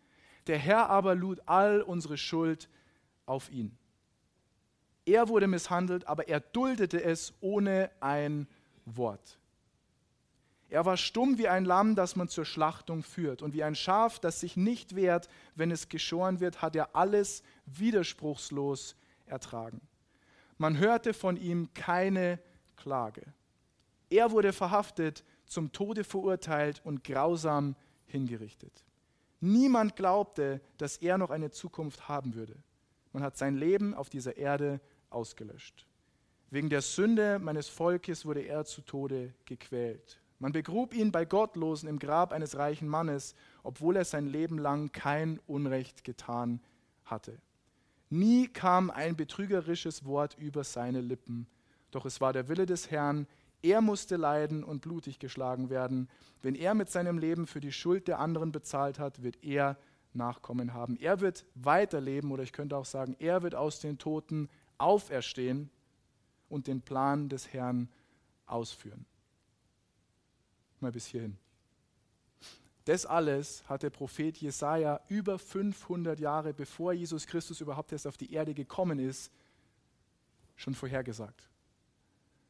Der 0.46 0.58
Herr 0.58 0.90
aber 0.90 1.14
lud 1.14 1.40
all 1.46 1.80
unsere 1.80 2.16
Schuld 2.18 2.68
auf 3.26 3.50
ihn. 3.50 3.76
Er 5.06 5.28
wurde 5.28 5.46
misshandelt, 5.46 6.06
aber 6.06 6.28
er 6.28 6.40
duldete 6.40 7.02
es 7.02 7.34
ohne 7.40 7.90
ein 8.00 8.46
Wort. 8.84 9.38
Er 10.70 10.84
war 10.84 10.96
stumm 10.96 11.38
wie 11.38 11.46
ein 11.46 11.64
Lamm, 11.64 11.94
das 11.94 12.16
man 12.16 12.28
zur 12.28 12.44
Schlachtung 12.44 13.02
führt. 13.02 13.42
Und 13.42 13.54
wie 13.54 13.62
ein 13.62 13.74
Schaf, 13.74 14.18
das 14.18 14.40
sich 14.40 14.56
nicht 14.56 14.96
wehrt, 14.96 15.28
wenn 15.54 15.70
es 15.70 15.88
geschoren 15.88 16.40
wird, 16.40 16.62
hat 16.62 16.74
er 16.74 16.96
alles 16.96 17.42
widerspruchslos 17.66 18.96
ertragen. 19.26 19.80
Man 20.58 20.78
hörte 20.78 21.14
von 21.14 21.36
ihm 21.36 21.72
keine 21.74 22.40
Klage. 22.76 23.22
Er 24.10 24.30
wurde 24.30 24.52
verhaftet, 24.52 25.24
zum 25.46 25.72
Tode 25.72 26.04
verurteilt 26.04 26.80
und 26.84 27.04
grausam 27.04 27.76
hingerichtet. 28.06 28.84
Niemand 29.40 29.96
glaubte, 29.96 30.60
dass 30.78 30.96
er 30.96 31.18
noch 31.18 31.30
eine 31.30 31.50
Zukunft 31.50 32.08
haben 32.08 32.34
würde. 32.34 32.56
Man 33.12 33.22
hat 33.22 33.36
sein 33.36 33.56
Leben 33.56 33.94
auf 33.94 34.10
dieser 34.10 34.36
Erde 34.36 34.80
ausgelöscht. 35.10 35.86
Wegen 36.50 36.70
der 36.70 36.82
Sünde 36.82 37.38
meines 37.38 37.68
Volkes 37.68 38.24
wurde 38.24 38.42
er 38.42 38.64
zu 38.64 38.80
Tode 38.82 39.34
gequält. 39.44 40.20
Man 40.38 40.52
begrub 40.52 40.94
ihn 40.94 41.12
bei 41.12 41.24
Gottlosen 41.24 41.88
im 41.88 41.98
Grab 41.98 42.32
eines 42.32 42.56
reichen 42.56 42.88
Mannes, 42.88 43.34
obwohl 43.62 43.96
er 43.96 44.04
sein 44.04 44.26
Leben 44.26 44.58
lang 44.58 44.92
kein 44.92 45.38
Unrecht 45.46 46.04
getan 46.04 46.60
hatte. 47.04 47.40
Nie 48.10 48.48
kam 48.48 48.90
ein 48.90 49.16
betrügerisches 49.16 50.04
Wort 50.04 50.36
über 50.38 50.64
seine 50.64 51.00
Lippen, 51.00 51.46
doch 51.90 52.04
es 52.04 52.20
war 52.20 52.32
der 52.32 52.48
Wille 52.48 52.66
des 52.66 52.90
Herrn, 52.90 53.26
er 53.64 53.80
musste 53.80 54.16
leiden 54.16 54.62
und 54.62 54.82
blutig 54.82 55.18
geschlagen 55.18 55.70
werden. 55.70 56.08
Wenn 56.42 56.54
er 56.54 56.74
mit 56.74 56.90
seinem 56.90 57.18
Leben 57.18 57.46
für 57.46 57.60
die 57.60 57.72
Schuld 57.72 58.06
der 58.08 58.18
anderen 58.18 58.52
bezahlt 58.52 58.98
hat, 58.98 59.22
wird 59.22 59.42
er 59.42 59.78
Nachkommen 60.12 60.74
haben. 60.74 60.96
Er 60.98 61.20
wird 61.20 61.44
weiterleben 61.54 62.30
oder 62.30 62.44
ich 62.44 62.52
könnte 62.52 62.76
auch 62.76 62.84
sagen, 62.84 63.16
er 63.18 63.42
wird 63.42 63.54
aus 63.54 63.80
den 63.80 63.98
Toten 63.98 64.48
auferstehen 64.78 65.70
und 66.48 66.68
den 66.68 66.82
Plan 66.82 67.28
des 67.28 67.52
Herrn 67.52 67.88
ausführen. 68.46 69.06
Mal 70.78 70.92
bis 70.92 71.06
hierhin. 71.06 71.36
Das 72.84 73.06
alles 73.06 73.66
hat 73.68 73.82
der 73.82 73.90
Prophet 73.90 74.36
Jesaja 74.36 75.00
über 75.08 75.38
500 75.38 76.20
Jahre 76.20 76.52
bevor 76.52 76.92
Jesus 76.92 77.26
Christus 77.26 77.60
überhaupt 77.60 77.90
erst 77.92 78.06
auf 78.06 78.18
die 78.18 78.32
Erde 78.32 78.52
gekommen 78.52 78.98
ist, 78.98 79.32
schon 80.54 80.74
vorhergesagt. 80.74 81.48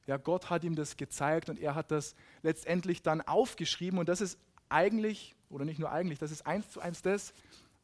Ja, 0.07 0.19
Gott 0.19 0.51
hat 0.51 0.65
ihm 0.65 0.75
das 0.75 0.97
gezeigt 0.97 1.49
und 1.49 1.59
er 1.59 1.75
hat 1.75 1.91
das 1.91 2.15
letztendlich 2.43 3.03
dann 3.03 3.23
aufgeschrieben 3.23 3.99
und 3.99 4.09
das 4.09 4.21
ist 4.21 4.39
eigentlich, 4.69 5.35
oder 5.49 5.65
nicht 5.65 5.79
nur 5.79 5.91
eigentlich, 5.91 6.19
das 6.19 6.31
ist 6.31 6.47
eins 6.47 6.71
zu 6.71 6.81
eins 6.81 7.01
das, 7.01 7.33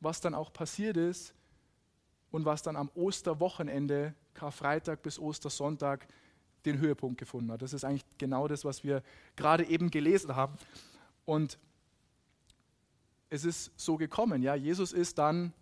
was 0.00 0.20
dann 0.20 0.34
auch 0.34 0.52
passiert 0.52 0.96
ist 0.96 1.34
und 2.30 2.44
was 2.44 2.62
dann 2.62 2.76
am 2.76 2.90
Osterwochenende, 2.94 4.14
Karfreitag 4.34 5.02
bis 5.02 5.18
Ostersonntag, 5.18 6.06
den 6.66 6.78
Höhepunkt 6.78 7.18
gefunden 7.18 7.50
hat. 7.52 7.62
Das 7.62 7.72
ist 7.72 7.84
eigentlich 7.84 8.04
genau 8.18 8.46
das, 8.46 8.64
was 8.64 8.84
wir 8.84 9.02
gerade 9.34 9.64
eben 9.64 9.90
gelesen 9.90 10.36
haben. 10.36 10.58
Und 11.24 11.58
es 13.30 13.44
ist 13.44 13.72
so 13.76 13.96
gekommen, 13.96 14.42
ja, 14.42 14.54
Jesus 14.54 14.92
ist 14.92 15.16
dann 15.16 15.54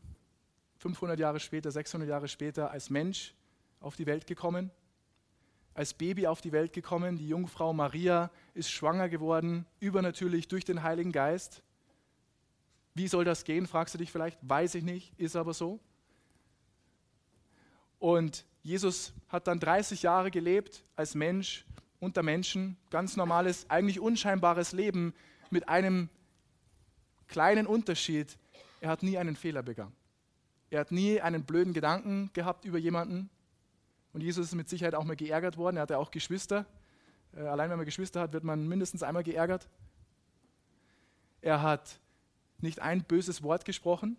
500 0.78 1.18
Jahre 1.18 1.38
später, 1.38 1.70
600 1.70 2.08
Jahre 2.08 2.26
später 2.26 2.70
als 2.70 2.90
Mensch 2.90 3.34
auf 3.80 3.94
die 3.94 4.06
Welt 4.06 4.26
gekommen 4.26 4.70
als 5.74 5.94
Baby 5.94 6.26
auf 6.26 6.40
die 6.40 6.52
Welt 6.52 6.72
gekommen. 6.72 7.18
Die 7.18 7.28
Jungfrau 7.28 7.72
Maria 7.72 8.30
ist 8.54 8.70
schwanger 8.70 9.08
geworden, 9.08 9.66
übernatürlich 9.80 10.48
durch 10.48 10.64
den 10.64 10.82
Heiligen 10.82 11.12
Geist. 11.12 11.62
Wie 12.94 13.08
soll 13.08 13.24
das 13.24 13.44
gehen, 13.44 13.66
fragst 13.66 13.94
du 13.94 13.98
dich 13.98 14.10
vielleicht. 14.10 14.38
Weiß 14.42 14.74
ich 14.74 14.82
nicht, 14.82 15.12
ist 15.18 15.36
aber 15.36 15.54
so. 15.54 15.78
Und 17.98 18.44
Jesus 18.62 19.12
hat 19.28 19.46
dann 19.46 19.60
30 19.60 20.02
Jahre 20.02 20.30
gelebt 20.30 20.84
als 20.96 21.14
Mensch 21.14 21.64
unter 22.00 22.22
Menschen, 22.22 22.76
ganz 22.90 23.16
normales, 23.16 23.68
eigentlich 23.70 24.00
unscheinbares 24.00 24.72
Leben 24.72 25.14
mit 25.50 25.68
einem 25.68 26.08
kleinen 27.26 27.66
Unterschied. 27.66 28.36
Er 28.80 28.90
hat 28.90 29.02
nie 29.02 29.18
einen 29.18 29.36
Fehler 29.36 29.62
begangen. 29.62 29.92
Er 30.70 30.80
hat 30.80 30.92
nie 30.92 31.20
einen 31.20 31.44
blöden 31.44 31.72
Gedanken 31.72 32.30
gehabt 32.34 32.64
über 32.64 32.78
jemanden. 32.78 33.30
Und 34.12 34.22
Jesus 34.22 34.46
ist 34.46 34.54
mit 34.54 34.68
Sicherheit 34.68 34.94
auch 34.94 35.04
mal 35.04 35.16
geärgert 35.16 35.56
worden. 35.56 35.76
Er 35.76 35.82
hatte 35.82 35.98
auch 35.98 36.10
Geschwister. 36.10 36.66
Äh, 37.36 37.42
allein 37.42 37.70
wenn 37.70 37.76
man 37.78 37.86
Geschwister 37.86 38.20
hat, 38.20 38.32
wird 38.32 38.44
man 38.44 38.66
mindestens 38.66 39.02
einmal 39.02 39.22
geärgert. 39.22 39.68
Er 41.40 41.62
hat 41.62 42.00
nicht 42.60 42.80
ein 42.80 43.04
böses 43.04 43.42
Wort 43.42 43.64
gesprochen. 43.64 44.16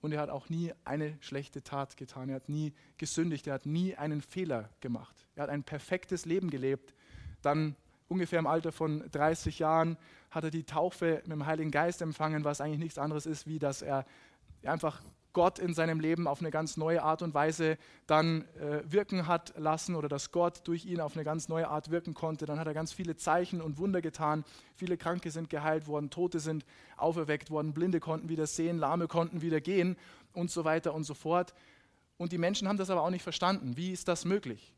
Und 0.00 0.12
er 0.12 0.20
hat 0.20 0.30
auch 0.30 0.48
nie 0.48 0.72
eine 0.84 1.18
schlechte 1.20 1.62
Tat 1.62 1.96
getan. 1.96 2.30
Er 2.30 2.36
hat 2.36 2.48
nie 2.48 2.72
gesündigt. 2.96 3.46
Er 3.46 3.54
hat 3.54 3.66
nie 3.66 3.94
einen 3.96 4.22
Fehler 4.22 4.70
gemacht. 4.80 5.26
Er 5.34 5.44
hat 5.44 5.50
ein 5.50 5.62
perfektes 5.62 6.24
Leben 6.24 6.50
gelebt. 6.50 6.94
Dann 7.42 7.76
ungefähr 8.08 8.38
im 8.38 8.46
Alter 8.46 8.72
von 8.72 9.08
30 9.10 9.58
Jahren 9.58 9.98
hat 10.30 10.44
er 10.44 10.50
die 10.50 10.64
Taufe 10.64 11.22
mit 11.24 11.32
dem 11.32 11.46
Heiligen 11.46 11.70
Geist 11.70 12.00
empfangen, 12.00 12.44
was 12.44 12.60
eigentlich 12.60 12.78
nichts 12.78 12.98
anderes 12.98 13.26
ist, 13.26 13.46
wie 13.46 13.58
dass 13.58 13.82
er 13.82 14.06
einfach 14.64 15.02
Gott 15.32 15.58
in 15.58 15.74
seinem 15.74 16.00
Leben 16.00 16.26
auf 16.26 16.40
eine 16.40 16.50
ganz 16.50 16.76
neue 16.76 17.02
Art 17.02 17.22
und 17.22 17.34
Weise 17.34 17.78
dann 18.06 18.44
äh, 18.56 18.82
wirken 18.84 19.26
hat 19.26 19.54
lassen 19.56 19.94
oder 19.94 20.08
dass 20.08 20.32
Gott 20.32 20.62
durch 20.64 20.84
ihn 20.84 21.00
auf 21.00 21.14
eine 21.14 21.24
ganz 21.24 21.48
neue 21.48 21.68
Art 21.68 21.90
wirken 21.90 22.14
konnte. 22.14 22.46
Dann 22.46 22.58
hat 22.58 22.66
er 22.66 22.74
ganz 22.74 22.92
viele 22.92 23.16
Zeichen 23.16 23.60
und 23.60 23.78
Wunder 23.78 24.02
getan. 24.02 24.44
Viele 24.74 24.96
Kranke 24.96 25.30
sind 25.30 25.50
geheilt 25.50 25.86
worden, 25.86 26.10
Tote 26.10 26.40
sind 26.40 26.64
auferweckt 26.96 27.50
worden, 27.50 27.72
Blinde 27.72 28.00
konnten 28.00 28.28
wieder 28.28 28.46
sehen, 28.46 28.78
Lahme 28.78 29.08
konnten 29.08 29.42
wieder 29.42 29.60
gehen 29.60 29.96
und 30.32 30.50
so 30.50 30.64
weiter 30.64 30.94
und 30.94 31.04
so 31.04 31.14
fort. 31.14 31.54
Und 32.16 32.32
die 32.32 32.38
Menschen 32.38 32.68
haben 32.68 32.76
das 32.76 32.90
aber 32.90 33.02
auch 33.02 33.10
nicht 33.10 33.22
verstanden. 33.22 33.76
Wie 33.76 33.92
ist 33.92 34.08
das 34.08 34.24
möglich? 34.24 34.74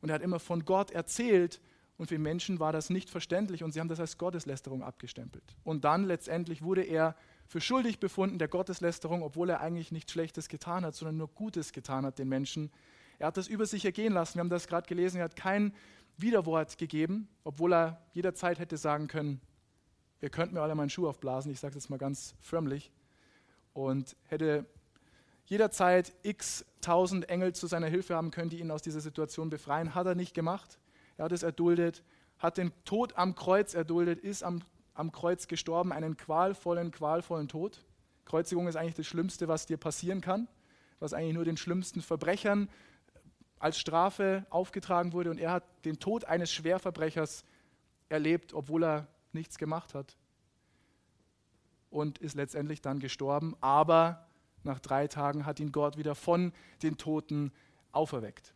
Und 0.00 0.08
er 0.08 0.14
hat 0.14 0.22
immer 0.22 0.38
von 0.38 0.64
Gott 0.64 0.90
erzählt 0.90 1.60
und 1.98 2.08
für 2.08 2.18
Menschen 2.18 2.60
war 2.60 2.72
das 2.72 2.90
nicht 2.90 3.08
verständlich 3.08 3.62
und 3.62 3.72
sie 3.72 3.80
haben 3.80 3.88
das 3.88 4.00
als 4.00 4.18
Gotteslästerung 4.18 4.82
abgestempelt. 4.82 5.56
Und 5.64 5.84
dann 5.84 6.04
letztendlich 6.04 6.62
wurde 6.62 6.82
er 6.82 7.16
für 7.46 7.60
schuldig 7.60 8.00
befunden 8.00 8.38
der 8.38 8.48
Gotteslästerung, 8.48 9.22
obwohl 9.22 9.50
er 9.50 9.60
eigentlich 9.60 9.92
nichts 9.92 10.12
Schlechtes 10.12 10.48
getan 10.48 10.84
hat, 10.84 10.94
sondern 10.94 11.16
nur 11.16 11.28
Gutes 11.28 11.72
getan 11.72 12.04
hat 12.04 12.18
den 12.18 12.28
Menschen. 12.28 12.70
Er 13.18 13.28
hat 13.28 13.36
das 13.36 13.48
über 13.48 13.66
sich 13.66 13.84
ergehen 13.84 14.12
lassen. 14.12 14.34
Wir 14.34 14.40
haben 14.40 14.50
das 14.50 14.66
gerade 14.66 14.86
gelesen. 14.86 15.18
Er 15.18 15.24
hat 15.24 15.36
kein 15.36 15.72
Widerwort 16.18 16.78
gegeben, 16.78 17.28
obwohl 17.44 17.72
er 17.72 18.02
jederzeit 18.12 18.58
hätte 18.58 18.76
sagen 18.76 19.06
können, 19.06 19.40
ihr 20.20 20.30
könnt 20.30 20.52
mir 20.52 20.60
alle 20.60 20.74
meinen 20.74 20.90
Schuh 20.90 21.08
aufblasen. 21.08 21.52
Ich 21.52 21.60
sage 21.60 21.74
das 21.74 21.88
mal 21.88 21.98
ganz 21.98 22.34
förmlich. 22.40 22.90
Und 23.72 24.16
hätte 24.24 24.66
jederzeit 25.44 26.12
x 26.22 26.64
tausend 26.80 27.28
Engel 27.28 27.54
zu 27.54 27.66
seiner 27.66 27.88
Hilfe 27.88 28.14
haben 28.14 28.30
können, 28.30 28.50
die 28.50 28.60
ihn 28.60 28.70
aus 28.70 28.82
dieser 28.82 29.00
Situation 29.00 29.50
befreien. 29.50 29.94
Hat 29.94 30.06
er 30.06 30.14
nicht 30.14 30.34
gemacht. 30.34 30.78
Er 31.16 31.26
hat 31.26 31.32
es 31.32 31.42
erduldet, 31.42 32.02
hat 32.38 32.58
den 32.58 32.72
Tod 32.84 33.16
am 33.16 33.34
Kreuz 33.34 33.74
erduldet, 33.74 34.20
ist 34.20 34.42
am 34.42 34.62
am 34.96 35.12
Kreuz 35.12 35.46
gestorben, 35.46 35.92
einen 35.92 36.16
qualvollen, 36.16 36.90
qualvollen 36.90 37.48
Tod. 37.48 37.84
Kreuzigung 38.24 38.66
ist 38.66 38.76
eigentlich 38.76 38.94
das 38.94 39.06
Schlimmste, 39.06 39.46
was 39.46 39.66
dir 39.66 39.76
passieren 39.76 40.20
kann, 40.20 40.48
was 40.98 41.12
eigentlich 41.12 41.34
nur 41.34 41.44
den 41.44 41.56
schlimmsten 41.56 42.02
Verbrechern 42.02 42.68
als 43.58 43.78
Strafe 43.78 44.46
aufgetragen 44.50 45.12
wurde. 45.12 45.30
Und 45.30 45.38
er 45.38 45.52
hat 45.52 45.64
den 45.84 45.98
Tod 45.98 46.24
eines 46.24 46.52
Schwerverbrechers 46.52 47.44
erlebt, 48.08 48.54
obwohl 48.54 48.84
er 48.84 49.06
nichts 49.32 49.58
gemacht 49.58 49.94
hat. 49.94 50.16
Und 51.90 52.18
ist 52.18 52.34
letztendlich 52.34 52.80
dann 52.80 52.98
gestorben. 52.98 53.54
Aber 53.60 54.26
nach 54.64 54.80
drei 54.80 55.06
Tagen 55.06 55.46
hat 55.46 55.60
ihn 55.60 55.72
Gott 55.72 55.96
wieder 55.96 56.14
von 56.14 56.52
den 56.82 56.98
Toten 56.98 57.52
auferweckt. 57.92 58.54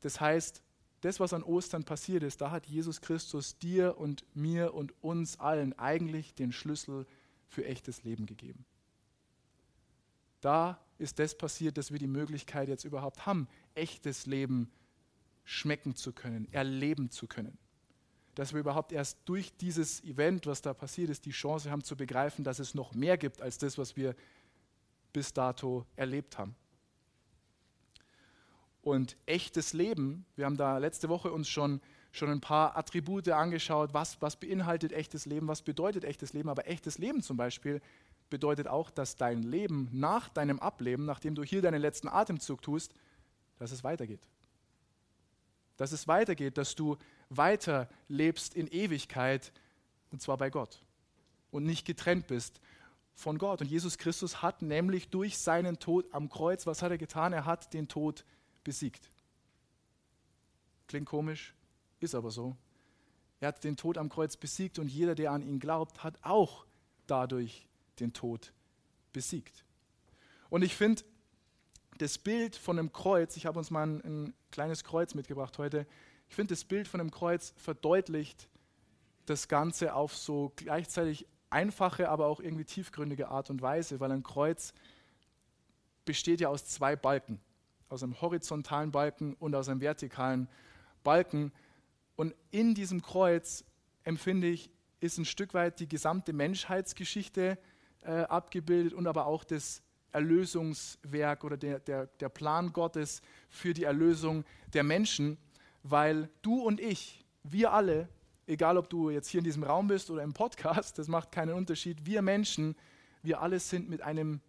Das 0.00 0.20
heißt, 0.20 0.62
das, 1.06 1.20
was 1.20 1.32
an 1.32 1.44
Ostern 1.44 1.84
passiert 1.84 2.24
ist, 2.24 2.40
da 2.40 2.50
hat 2.50 2.66
Jesus 2.66 3.00
Christus 3.00 3.58
dir 3.58 3.96
und 3.96 4.24
mir 4.34 4.74
und 4.74 4.92
uns 5.04 5.38
allen 5.38 5.72
eigentlich 5.78 6.34
den 6.34 6.50
Schlüssel 6.50 7.06
für 7.48 7.64
echtes 7.64 8.02
Leben 8.02 8.26
gegeben. 8.26 8.64
Da 10.40 10.80
ist 10.98 11.20
das 11.20 11.38
passiert, 11.38 11.78
dass 11.78 11.92
wir 11.92 12.00
die 12.00 12.08
Möglichkeit 12.08 12.68
jetzt 12.68 12.84
überhaupt 12.84 13.24
haben, 13.24 13.46
echtes 13.76 14.26
Leben 14.26 14.68
schmecken 15.44 15.94
zu 15.94 16.12
können, 16.12 16.48
erleben 16.52 17.10
zu 17.10 17.28
können. 17.28 17.56
Dass 18.34 18.52
wir 18.52 18.58
überhaupt 18.58 18.90
erst 18.90 19.20
durch 19.26 19.56
dieses 19.56 20.02
Event, 20.02 20.46
was 20.46 20.60
da 20.60 20.74
passiert 20.74 21.10
ist, 21.10 21.24
die 21.24 21.30
Chance 21.30 21.70
haben 21.70 21.84
zu 21.84 21.96
begreifen, 21.96 22.42
dass 22.42 22.58
es 22.58 22.74
noch 22.74 22.94
mehr 22.94 23.16
gibt 23.16 23.40
als 23.40 23.58
das, 23.58 23.78
was 23.78 23.96
wir 23.96 24.16
bis 25.12 25.32
dato 25.32 25.86
erlebt 25.94 26.36
haben. 26.36 26.56
Und 28.86 29.16
echtes 29.26 29.72
Leben, 29.72 30.24
wir 30.36 30.44
haben 30.44 30.56
da 30.56 30.78
letzte 30.78 31.08
Woche 31.08 31.32
uns 31.32 31.48
schon, 31.48 31.80
schon 32.12 32.30
ein 32.30 32.40
paar 32.40 32.76
Attribute 32.76 33.28
angeschaut, 33.30 33.92
was, 33.94 34.22
was 34.22 34.36
beinhaltet 34.36 34.92
echtes 34.92 35.26
Leben, 35.26 35.48
was 35.48 35.62
bedeutet 35.62 36.04
echtes 36.04 36.34
Leben, 36.34 36.48
aber 36.48 36.68
echtes 36.68 36.96
Leben 36.96 37.20
zum 37.20 37.36
Beispiel 37.36 37.82
bedeutet 38.30 38.68
auch, 38.68 38.90
dass 38.90 39.16
dein 39.16 39.42
Leben 39.42 39.88
nach 39.90 40.28
deinem 40.28 40.60
Ableben, 40.60 41.04
nachdem 41.04 41.34
du 41.34 41.42
hier 41.42 41.62
deinen 41.62 41.80
letzten 41.80 42.06
Atemzug 42.06 42.62
tust, 42.62 42.94
dass 43.58 43.72
es 43.72 43.82
weitergeht. 43.82 44.20
Dass 45.78 45.90
es 45.90 46.06
weitergeht, 46.06 46.56
dass 46.56 46.76
du 46.76 46.96
weiter 47.28 47.88
lebst 48.06 48.54
in 48.54 48.68
Ewigkeit 48.68 49.50
und 50.12 50.22
zwar 50.22 50.36
bei 50.36 50.48
Gott 50.48 50.80
und 51.50 51.64
nicht 51.64 51.88
getrennt 51.88 52.28
bist 52.28 52.60
von 53.16 53.36
Gott. 53.38 53.62
Und 53.62 53.66
Jesus 53.66 53.98
Christus 53.98 54.42
hat 54.42 54.62
nämlich 54.62 55.08
durch 55.08 55.38
seinen 55.38 55.80
Tod 55.80 56.06
am 56.12 56.28
Kreuz, 56.28 56.68
was 56.68 56.82
hat 56.82 56.92
er 56.92 56.98
getan? 56.98 57.32
Er 57.32 57.46
hat 57.46 57.74
den 57.74 57.88
Tod 57.88 58.24
besiegt. 58.66 59.08
Klingt 60.88 61.06
komisch, 61.06 61.54
ist 62.00 62.16
aber 62.16 62.32
so. 62.32 62.56
Er 63.38 63.48
hat 63.48 63.62
den 63.62 63.76
Tod 63.76 63.96
am 63.96 64.08
Kreuz 64.08 64.36
besiegt 64.36 64.80
und 64.80 64.88
jeder, 64.88 65.14
der 65.14 65.30
an 65.30 65.42
ihn 65.42 65.60
glaubt, 65.60 66.02
hat 66.02 66.18
auch 66.22 66.66
dadurch 67.06 67.68
den 68.00 68.12
Tod 68.12 68.52
besiegt. 69.12 69.64
Und 70.50 70.62
ich 70.62 70.74
finde, 70.74 71.04
das 71.98 72.18
Bild 72.18 72.56
von 72.56 72.76
einem 72.76 72.92
Kreuz, 72.92 73.36
ich 73.36 73.46
habe 73.46 73.58
uns 73.58 73.70
mal 73.70 73.86
ein, 73.86 74.00
ein, 74.04 74.34
kleines 74.50 74.82
Kreuz 74.82 75.14
mitgebracht 75.14 75.58
heute, 75.58 75.86
ich 76.28 76.34
finde, 76.34 76.54
das 76.54 76.64
Bild 76.64 76.88
von 76.88 77.00
einem 77.00 77.12
Kreuz 77.12 77.54
verdeutlicht 77.56 78.48
das 79.26 79.46
Ganze 79.46 79.94
auf 79.94 80.16
so 80.16 80.52
gleichzeitig 80.56 81.26
einfache, 81.50 82.08
aber 82.08 82.26
auch 82.26 82.40
irgendwie 82.40 82.64
tiefgründige 82.64 83.28
Art 83.28 83.48
und 83.48 83.62
Weise, 83.62 84.00
weil 84.00 84.10
ein 84.10 84.24
Kreuz 84.24 84.72
besteht 86.04 86.40
ja 86.40 86.48
aus 86.48 86.66
zwei 86.66 86.96
Balken, 86.96 87.40
aus 87.88 88.02
einem 88.02 88.20
horizontalen 88.20 88.90
Balken 88.90 89.34
und 89.34 89.54
aus 89.54 89.68
einem 89.68 89.80
vertikalen 89.80 90.48
Balken. 91.04 91.52
Und 92.16 92.34
in 92.50 92.74
diesem 92.74 93.02
Kreuz, 93.02 93.64
empfinde 94.04 94.48
ich, 94.48 94.70
ist 95.00 95.18
ein 95.18 95.24
Stück 95.24 95.54
weit 95.54 95.80
die 95.80 95.88
gesamte 95.88 96.32
Menschheitsgeschichte 96.32 97.58
äh, 98.02 98.10
abgebildet 98.10 98.94
und 98.94 99.06
aber 99.06 99.26
auch 99.26 99.44
das 99.44 99.82
Erlösungswerk 100.12 101.44
oder 101.44 101.56
der, 101.56 101.80
der, 101.80 102.06
der 102.06 102.28
Plan 102.28 102.72
Gottes 102.72 103.20
für 103.50 103.74
die 103.74 103.84
Erlösung 103.84 104.44
der 104.72 104.82
Menschen, 104.82 105.36
weil 105.82 106.30
du 106.42 106.62
und 106.62 106.80
ich, 106.80 107.24
wir 107.42 107.72
alle, 107.72 108.08
egal 108.46 108.78
ob 108.78 108.88
du 108.88 109.10
jetzt 109.10 109.28
hier 109.28 109.38
in 109.38 109.44
diesem 109.44 109.62
Raum 109.62 109.88
bist 109.88 110.10
oder 110.10 110.22
im 110.22 110.32
Podcast, 110.32 110.98
das 110.98 111.08
macht 111.08 111.32
keinen 111.32 111.54
Unterschied, 111.54 112.06
wir 112.06 112.22
Menschen, 112.22 112.74
wir 113.22 113.42
alle 113.42 113.60
sind 113.60 113.90
mit 113.90 114.02
einem 114.02 114.40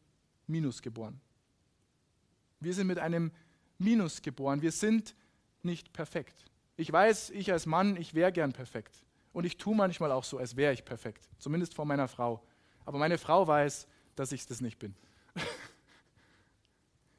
Minus 0.45 0.81
geboren. 0.81 1.19
Wir 2.59 2.73
sind 2.73 2.87
mit 2.87 2.99
einem 2.99 3.31
Minus 3.77 4.21
geboren. 4.21 4.61
Wir 4.61 4.71
sind 4.71 5.15
nicht 5.61 5.93
perfekt. 5.93 6.45
Ich 6.75 6.91
weiß, 6.91 7.31
ich 7.31 7.51
als 7.51 7.65
Mann, 7.65 7.97
ich 7.97 8.13
wäre 8.13 8.31
gern 8.31 8.53
perfekt. 8.53 9.03
Und 9.33 9.45
ich 9.45 9.57
tue 9.57 9.75
manchmal 9.75 10.11
auch 10.11 10.23
so, 10.23 10.37
als 10.37 10.55
wäre 10.55 10.73
ich 10.73 10.85
perfekt. 10.85 11.29
Zumindest 11.37 11.75
vor 11.75 11.85
meiner 11.85 12.07
Frau. 12.07 12.41
Aber 12.85 12.97
meine 12.97 13.17
Frau 13.17 13.47
weiß, 13.47 13.87
dass 14.15 14.31
ich 14.31 14.45
das 14.45 14.61
nicht 14.61 14.79
bin. 14.79 14.95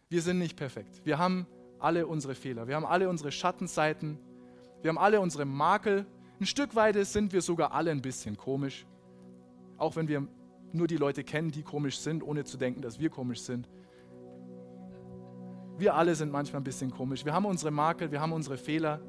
Wir 0.09 0.23
sind 0.23 0.38
nicht 0.38 0.57
perfekt. 0.57 1.02
Wir 1.04 1.18
haben 1.18 1.47
alle 1.78 2.07
unsere 2.07 2.35
Fehler. 2.35 2.66
Wir 2.66 2.76
haben 2.76 2.87
alle 2.87 3.09
unsere 3.09 3.30
Schattenseiten. 3.30 4.18
Wir 4.83 4.88
haben 4.88 4.99
alle 4.99 5.21
unsere 5.21 5.45
Makel. 5.45 6.07
Ein 6.40 6.47
Stück 6.47 6.75
weit 6.75 6.97
sind 7.07 7.33
wir 7.33 7.42
sogar 7.42 7.72
alle 7.72 7.90
ein 7.90 8.01
bisschen 8.01 8.37
komisch. 8.37 8.87
Auch 9.77 9.96
wenn 9.96 10.09
wir 10.09 10.27
nur 10.72 10.87
die 10.87 10.96
Leute 10.96 11.24
kennen, 11.24 11.51
die 11.51 11.62
komisch 11.62 11.98
sind, 11.98 12.22
ohne 12.22 12.44
zu 12.44 12.57
denken, 12.57 12.81
dass 12.81 12.98
wir 12.98 13.11
komisch 13.11 13.42
sind. 13.42 13.68
Wir 15.79 15.95
alle 15.95 16.14
sind 16.17 16.33
manchmal 16.33 16.61
ein 16.61 16.64
bisschen 16.64 16.91
komisch. 16.91 17.25
Wir 17.25 17.33
haben 17.33 17.47
unsere 17.47 17.71
Makel, 17.71 18.11
wir 18.11 18.21
haben 18.21 18.33
unsere 18.33 18.57
Fehler, 18.57 19.01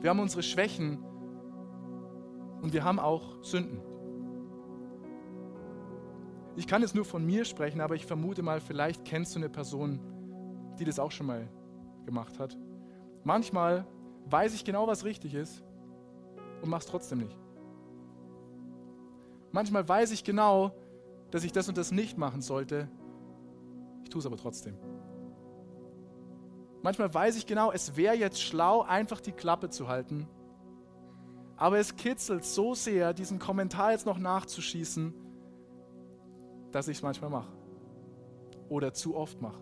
wir 0.00 0.10
haben 0.10 0.20
unsere 0.20 0.44
Schwächen 0.44 0.98
und 2.62 2.72
wir 2.72 2.84
haben 2.84 3.00
auch 3.00 3.42
Sünden. 3.42 3.80
Ich 6.54 6.66
kann 6.66 6.82
jetzt 6.82 6.94
nur 6.94 7.04
von 7.04 7.24
mir 7.24 7.44
sprechen, 7.44 7.80
aber 7.80 7.96
ich 7.96 8.06
vermute 8.06 8.42
mal, 8.42 8.60
vielleicht 8.60 9.04
kennst 9.04 9.34
du 9.34 9.40
eine 9.40 9.48
Person, 9.48 10.00
die 10.78 10.84
das 10.84 10.98
auch 10.98 11.10
schon 11.10 11.26
mal 11.26 11.48
gemacht 12.06 12.38
hat. 12.38 12.56
Manchmal 13.24 13.84
weiß 14.26 14.54
ich 14.54 14.64
genau, 14.64 14.86
was 14.86 15.04
richtig 15.04 15.34
ist 15.34 15.64
und 16.62 16.68
mache 16.68 16.80
es 16.80 16.86
trotzdem 16.86 17.18
nicht. 17.18 17.36
Manchmal 19.50 19.88
weiß 19.88 20.12
ich 20.12 20.22
genau, 20.22 20.72
dass 21.30 21.44
ich 21.44 21.52
das 21.52 21.68
und 21.68 21.76
das 21.76 21.90
nicht 21.90 22.18
machen 22.18 22.40
sollte. 22.40 22.88
Ich 24.04 24.10
tue 24.10 24.20
es 24.20 24.26
aber 24.26 24.36
trotzdem. 24.36 24.76
Manchmal 26.82 27.12
weiß 27.12 27.36
ich 27.36 27.46
genau, 27.46 27.72
es 27.72 27.96
wäre 27.96 28.14
jetzt 28.14 28.40
schlau, 28.40 28.82
einfach 28.82 29.20
die 29.20 29.32
Klappe 29.32 29.68
zu 29.68 29.88
halten. 29.88 30.28
Aber 31.56 31.78
es 31.78 31.96
kitzelt 31.96 32.44
so 32.44 32.74
sehr, 32.74 33.12
diesen 33.12 33.38
Kommentar 33.38 33.92
jetzt 33.92 34.06
noch 34.06 34.18
nachzuschießen, 34.18 35.12
dass 36.70 36.86
ich 36.86 36.98
es 36.98 37.02
manchmal 37.02 37.30
mache 37.30 37.52
oder 38.68 38.92
zu 38.92 39.16
oft 39.16 39.40
mache. 39.40 39.60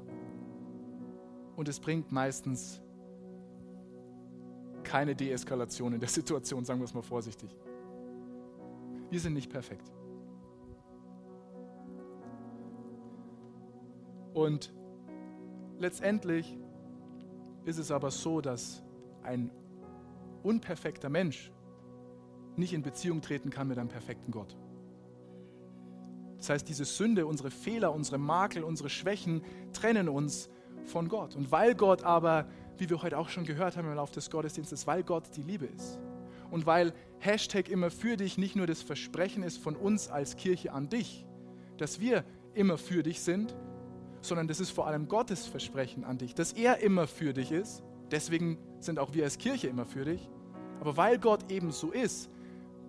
Und 1.56 1.68
es 1.68 1.80
bringt 1.80 2.12
meistens 2.12 2.82
keine 4.82 5.16
Deeskalation 5.16 5.94
in 5.94 6.00
der 6.00 6.08
Situation, 6.08 6.64
sagen 6.64 6.80
wir 6.80 6.84
es 6.84 6.94
mal 6.94 7.02
vorsichtig. 7.02 7.56
Wir 9.08 9.20
sind 9.20 9.32
nicht 9.32 9.50
perfekt. 9.50 9.90
Und 14.34 14.74
letztendlich 15.78 16.58
ist 17.66 17.78
es 17.78 17.90
aber 17.90 18.10
so, 18.10 18.40
dass 18.40 18.82
ein 19.22 19.50
unperfekter 20.42 21.08
Mensch 21.08 21.52
nicht 22.56 22.72
in 22.72 22.82
Beziehung 22.82 23.20
treten 23.20 23.50
kann 23.50 23.68
mit 23.68 23.78
einem 23.78 23.88
perfekten 23.88 24.30
Gott. 24.30 24.56
Das 26.38 26.50
heißt, 26.50 26.68
diese 26.68 26.84
Sünde, 26.84 27.26
unsere 27.26 27.50
Fehler, 27.50 27.92
unsere 27.92 28.18
Makel, 28.18 28.62
unsere 28.62 28.88
Schwächen 28.88 29.42
trennen 29.72 30.08
uns 30.08 30.48
von 30.84 31.08
Gott. 31.08 31.34
Und 31.34 31.50
weil 31.50 31.74
Gott 31.74 32.04
aber, 32.04 32.46
wie 32.78 32.88
wir 32.88 33.02
heute 33.02 33.18
auch 33.18 33.28
schon 33.28 33.44
gehört 33.44 33.76
haben 33.76 33.88
im 33.88 33.94
Laufe 33.94 34.14
des 34.14 34.30
Gottesdienstes, 34.30 34.86
weil 34.86 35.02
Gott 35.02 35.24
die 35.36 35.42
Liebe 35.42 35.66
ist 35.66 35.98
und 36.50 36.66
weil 36.66 36.92
Hashtag 37.18 37.68
immer 37.68 37.90
für 37.90 38.16
dich 38.16 38.38
nicht 38.38 38.54
nur 38.54 38.66
das 38.66 38.82
Versprechen 38.82 39.42
ist 39.42 39.58
von 39.58 39.74
uns 39.74 40.08
als 40.08 40.36
Kirche 40.36 40.72
an 40.72 40.88
dich, 40.88 41.26
dass 41.78 42.00
wir 42.00 42.24
immer 42.54 42.78
für 42.78 43.02
dich 43.02 43.20
sind, 43.20 43.54
sondern 44.26 44.48
das 44.48 44.60
ist 44.60 44.70
vor 44.70 44.86
allem 44.86 45.08
Gottes 45.08 45.46
Versprechen 45.46 46.04
an 46.04 46.18
dich, 46.18 46.34
dass 46.34 46.52
er 46.52 46.80
immer 46.80 47.06
für 47.06 47.32
dich 47.32 47.52
ist. 47.52 47.82
Deswegen 48.10 48.58
sind 48.80 48.98
auch 48.98 49.14
wir 49.14 49.24
als 49.24 49.38
Kirche 49.38 49.68
immer 49.68 49.86
für 49.86 50.04
dich. 50.04 50.28
Aber 50.80 50.96
weil 50.96 51.18
Gott 51.18 51.50
eben 51.50 51.72
so 51.72 51.90
ist, 51.90 52.30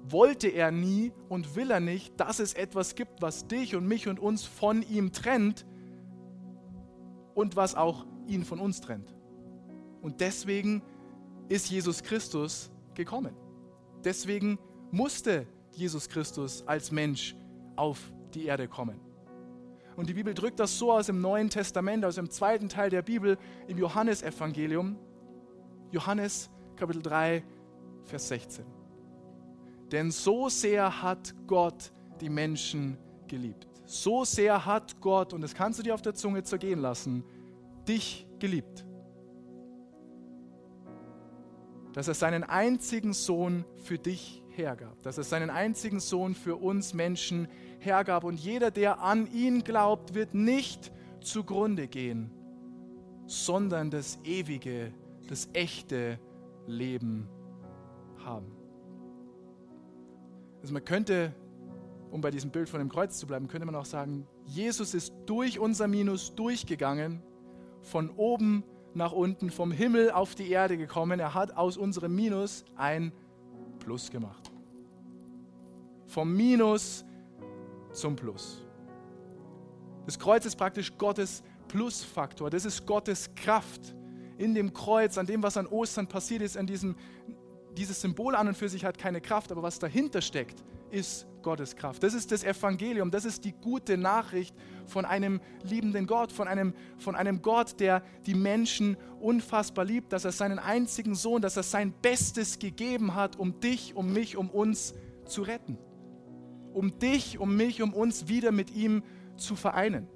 wollte 0.10 0.48
er 0.48 0.72
nie 0.72 1.12
und 1.30 1.56
will 1.56 1.72
er 1.72 1.80
nicht, 1.80 2.20
dass 2.20 2.40
es 2.40 2.54
etwas 2.54 2.96
gibt, 2.96 3.22
was 3.22 3.48
dich 3.48 3.76
und 3.76 3.88
mich 3.88 4.08
und 4.08 4.20
uns 4.20 4.44
von 4.44 4.82
ihm 4.82 5.12
trennt 5.12 5.66
und 7.34 7.56
was 7.56 7.76
auch 7.76 8.06
ihn 8.28 8.44
von 8.44 8.60
uns 8.60 8.82
trennt. 8.82 9.16
Und 10.02 10.22
deswegen 10.22 10.82
ist 11.50 11.70
Jesus 11.70 12.04
Christus 12.04 12.72
gekommen. 12.94 13.36
Deswegen 14.04 14.60
musste 14.92 15.48
Jesus 15.72 16.08
Christus 16.08 16.64
als 16.66 16.92
Mensch 16.92 17.36
auf 17.76 18.12
die 18.34 18.46
Erde 18.46 18.68
kommen. 18.68 19.07
Und 19.98 20.08
die 20.08 20.14
Bibel 20.14 20.36
drückt 20.36 20.60
das 20.60 20.78
so 20.78 20.92
aus 20.92 21.10
im 21.10 21.22
Neuen 21.22 21.50
Testament, 21.50 22.06
aus 22.06 22.16
dem 22.16 22.30
zweiten 22.30 22.70
Teil 22.70 22.92
der 22.92 23.02
Bibel, 23.02 23.36
im 23.68 23.80
Johannesevangelium. 23.80 24.96
Johannes 25.90 26.52
Kapitel 26.76 27.02
3, 27.02 27.44
Vers 28.06 28.28
16. 28.28 28.64
Denn 29.92 30.12
so 30.12 30.50
sehr 30.50 31.02
hat 31.02 31.34
Gott 31.48 31.92
die 32.22 32.30
Menschen 32.30 33.00
geliebt. 33.28 33.68
So 33.86 34.24
sehr 34.24 34.68
hat 34.68 35.02
Gott, 35.02 35.34
und 35.34 35.42
das 35.42 35.56
kannst 35.56 35.80
du 35.80 35.84
dir 35.84 35.96
auf 35.96 36.04
der 36.04 36.14
Zunge 36.14 36.44
zergehen 36.44 36.80
lassen, 36.80 37.24
dich 37.88 38.28
geliebt. 38.38 38.86
Dass 41.94 42.08
er 42.08 42.14
seinen 42.14 42.44
einzigen 42.44 43.14
Sohn 43.14 43.66
für 43.78 43.98
dich 43.98 44.44
hergab. 44.50 45.02
Dass 45.02 45.18
er 45.18 45.24
seinen 45.24 45.50
einzigen 45.50 46.00
Sohn 46.00 46.36
für 46.36 46.56
uns 46.58 46.94
Menschen 46.94 47.48
hergab. 47.80 48.24
Und 48.24 48.40
jeder, 48.40 48.72
der 48.72 49.02
an 49.02 49.32
ihn 49.32 49.64
glaubt, 49.64 50.14
wird 50.14 50.34
nicht 50.34 50.92
zugrunde 51.22 51.88
gehen, 51.88 52.32
sondern 53.26 53.92
das 53.92 54.20
ewige, 54.24 54.94
das 55.28 55.50
echte 55.54 56.20
Leben 56.66 57.28
haben. 58.24 58.52
Also 60.62 60.74
man 60.74 60.84
könnte 60.84 61.34
um 62.12 62.22
bei 62.22 62.32
diesem 62.32 62.52
Bild 62.52 62.70
von 62.70 62.80
dem 62.80 62.90
Kreuz 62.90 63.18
zu 63.20 63.28
bleiben, 63.28 63.48
könnte 63.48 63.66
man 63.66 63.76
auch 63.76 63.86
sagen, 63.86 64.28
Jesus 64.46 64.94
ist 64.94 65.14
durch 65.26 65.60
unser 65.60 65.88
Minus 65.88 66.36
durchgegangen, 66.36 67.22
von 67.82 68.10
oben 68.12 68.64
nach 68.94 69.12
unten, 69.12 69.50
vom 69.50 69.72
Himmel 69.72 70.12
auf 70.12 70.36
die 70.36 70.50
Erde 70.50 70.78
gekommen. 70.78 71.20
Er 71.20 71.34
hat 71.34 71.56
aus 71.56 71.78
unserem 71.78 72.16
Minus 72.16 72.66
ein 72.76 73.12
Plus 73.80 74.10
gemacht. 74.10 74.52
Vom 76.08 76.36
Minus 76.36 77.06
zum 77.92 78.16
Plus. 78.16 78.66
Das 80.06 80.18
Kreuz 80.18 80.46
ist 80.46 80.56
praktisch 80.56 80.98
Gottes 80.98 81.44
Plusfaktor. 81.68 82.50
Das 82.50 82.66
ist 82.66 82.86
Gottes 82.86 83.34
Kraft 83.36 83.96
in 84.38 84.54
dem 84.54 84.74
Kreuz, 84.74 85.18
an 85.18 85.26
dem, 85.26 85.44
was 85.44 85.58
an 85.58 85.68
Ostern 85.68 86.08
passiert 86.08 86.42
ist, 86.42 86.58
an 86.58 86.68
diesem, 86.68 86.96
dieses 87.76 88.02
Symbol 88.02 88.36
an 88.36 88.48
und 88.48 88.56
für 88.56 88.70
sich 88.70 88.86
hat 88.86 88.98
keine 88.98 89.20
Kraft, 89.20 89.52
aber 89.52 89.64
was 89.64 89.80
dahinter 89.80 90.22
steckt, 90.22 90.64
ist 90.92 91.28
Gottes 91.42 91.76
Kraft. 91.76 92.04
Das 92.04 92.14
ist 92.14 92.32
das 92.32 92.44
Evangelium, 92.44 93.12
das 93.12 93.26
ist 93.26 93.44
die 93.44 93.52
gute 93.52 93.98
Nachricht 93.98 94.56
von 94.86 95.06
einem 95.06 95.42
liebenden 95.64 96.08
Gott, 96.08 96.32
von 96.32 96.48
einem, 96.48 96.74
von 96.98 97.16
einem 97.16 97.42
Gott, 97.42 97.80
der 97.80 98.04
die 98.26 98.36
Menschen 98.36 98.96
unfassbar 99.20 99.86
liebt, 99.86 100.14
dass 100.14 100.24
er 100.24 100.32
seinen 100.32 100.60
einzigen 100.60 101.16
Sohn, 101.16 101.42
dass 101.42 101.58
er 101.58 101.64
sein 101.64 101.94
Bestes 102.02 102.60
gegeben 102.60 103.16
hat, 103.16 103.38
um 103.38 103.60
dich, 103.60 103.96
um 103.96 104.14
mich, 104.14 104.38
um 104.38 104.50
uns 104.50 104.94
zu 105.26 105.42
retten. 105.42 105.78
Um 106.78 107.00
dich, 107.00 107.40
um 107.40 107.56
mich, 107.56 107.82
um 107.82 107.92
uns 107.92 108.28
wieder 108.28 108.52
mit 108.52 108.70
ihm 108.76 109.02
zu 109.36 109.56
vereinen. 109.56 110.08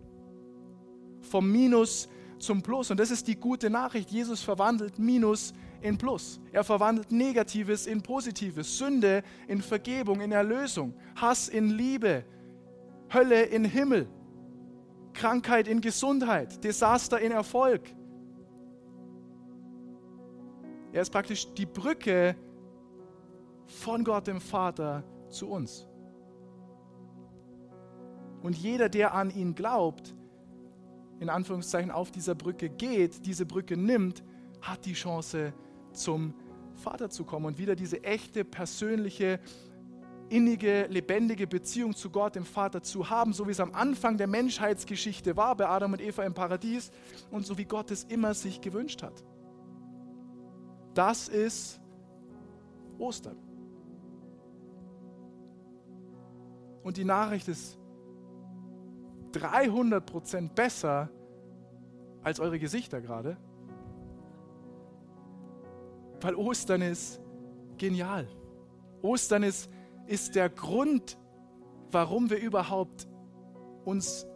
Vom 1.21 1.52
Minus 1.52 2.08
zum 2.38 2.62
Plus. 2.62 2.91
Und 2.91 3.00
das 3.00 3.10
ist 3.10 3.28
die 3.28 3.36
gute 3.36 3.71
Nachricht. 3.71 4.12
Jesus 4.12 4.43
verwandelt 4.43 5.00
Minus 5.00 5.54
in 5.82 5.97
Plus. 5.97 6.39
Er 6.52 6.63
verwandelt 6.63 7.12
Negatives 7.12 7.88
in 7.88 8.04
Positives, 8.04 8.78
Sünde 8.78 9.24
in 9.47 9.60
Vergebung, 9.63 10.21
in 10.21 10.32
Erlösung, 10.32 10.93
Hass 11.15 11.50
in 11.50 11.71
Liebe, 11.71 12.26
Hölle 13.12 13.41
in 13.41 13.65
Himmel, 13.65 14.08
Krankheit 15.13 15.67
in 15.67 15.82
Gesundheit, 15.82 16.63
Desaster 16.63 17.19
in 17.19 17.32
Erfolg. 17.32 17.82
Er 20.91 21.02
ist 21.02 21.10
praktisch 21.10 21.52
die 21.56 21.65
Brücke 21.65 22.36
von 23.65 24.04
Gott 24.04 24.28
dem 24.28 24.39
Vater 24.39 25.04
zu 25.28 25.50
uns. 25.50 25.88
Und 28.41 28.58
jeder, 28.58 28.89
der 28.89 29.13
an 29.13 29.30
ihn 29.30 29.56
glaubt, 29.56 30.15
in 31.19 31.30
Anführungszeichen 31.30 31.91
auf 31.91 32.12
dieser 32.12 32.36
Brücke 32.36 32.69
geht, 32.69 33.25
diese 33.25 33.45
Brücke 33.45 33.77
nimmt, 33.77 34.23
hat 34.62 34.86
die 34.86 34.93
Chance, 34.93 35.54
zum 35.93 36.34
Vater 36.75 37.10
zu 37.10 37.25
kommen 37.25 37.45
und 37.45 37.58
wieder 37.58 37.75
diese 37.75 38.04
echte, 38.04 38.45
persönliche, 38.45 39.39
innige, 40.30 40.88
lebendige 40.88 41.45
Beziehung 41.45 41.93
zu 41.93 42.10
Gott, 42.10 42.36
dem 42.36 42.45
Vater 42.45 42.82
zu 42.82 43.10
haben, 43.10 43.34
so 43.34 43.45
wie 43.47 43.51
es 43.51 43.60
am 43.60 43.73
Anfang 43.73 44.17
der 44.17 44.27
Menschheitsgeschichte 44.27 45.36
war 45.36 45.56
bei 45.56 45.67
Adam 45.67 45.91
und 45.93 46.01
Eva 46.01 46.23
im 46.23 46.34
Paradies 46.34 46.91
und 47.30 47.45
so 47.45 47.58
wie 47.58 47.65
Gott 47.65 47.91
es 47.91 48.06
immer 48.06 48.34
sich 48.34 48.62
gewünscht 48.62 49.04
hat. 49.04 49.23
Das 50.93 51.27
ist 51.27 51.82
Ostern. 52.97 53.38
Und 56.84 56.97
die 56.97 57.06
Nachricht 57.06 57.47
ist 57.47 57.77
300 59.32 60.06
Prozent 60.06 60.56
besser 60.56 61.10
als 62.24 62.39
eure 62.39 62.60
Gesichter 62.60 63.02
gerade. 63.02 63.38
Weil 66.22 66.36
Ostern 66.36 66.82
ist 66.82 67.20
genial. 67.78 68.28
Ostern 69.02 69.44
ist, 69.44 69.70
ist 70.06 70.36
der 70.36 70.50
Grund, 70.50 71.17
warum 71.91 72.30
wir 72.30 72.39
überhaupt 72.39 73.08
uns 73.86 74.28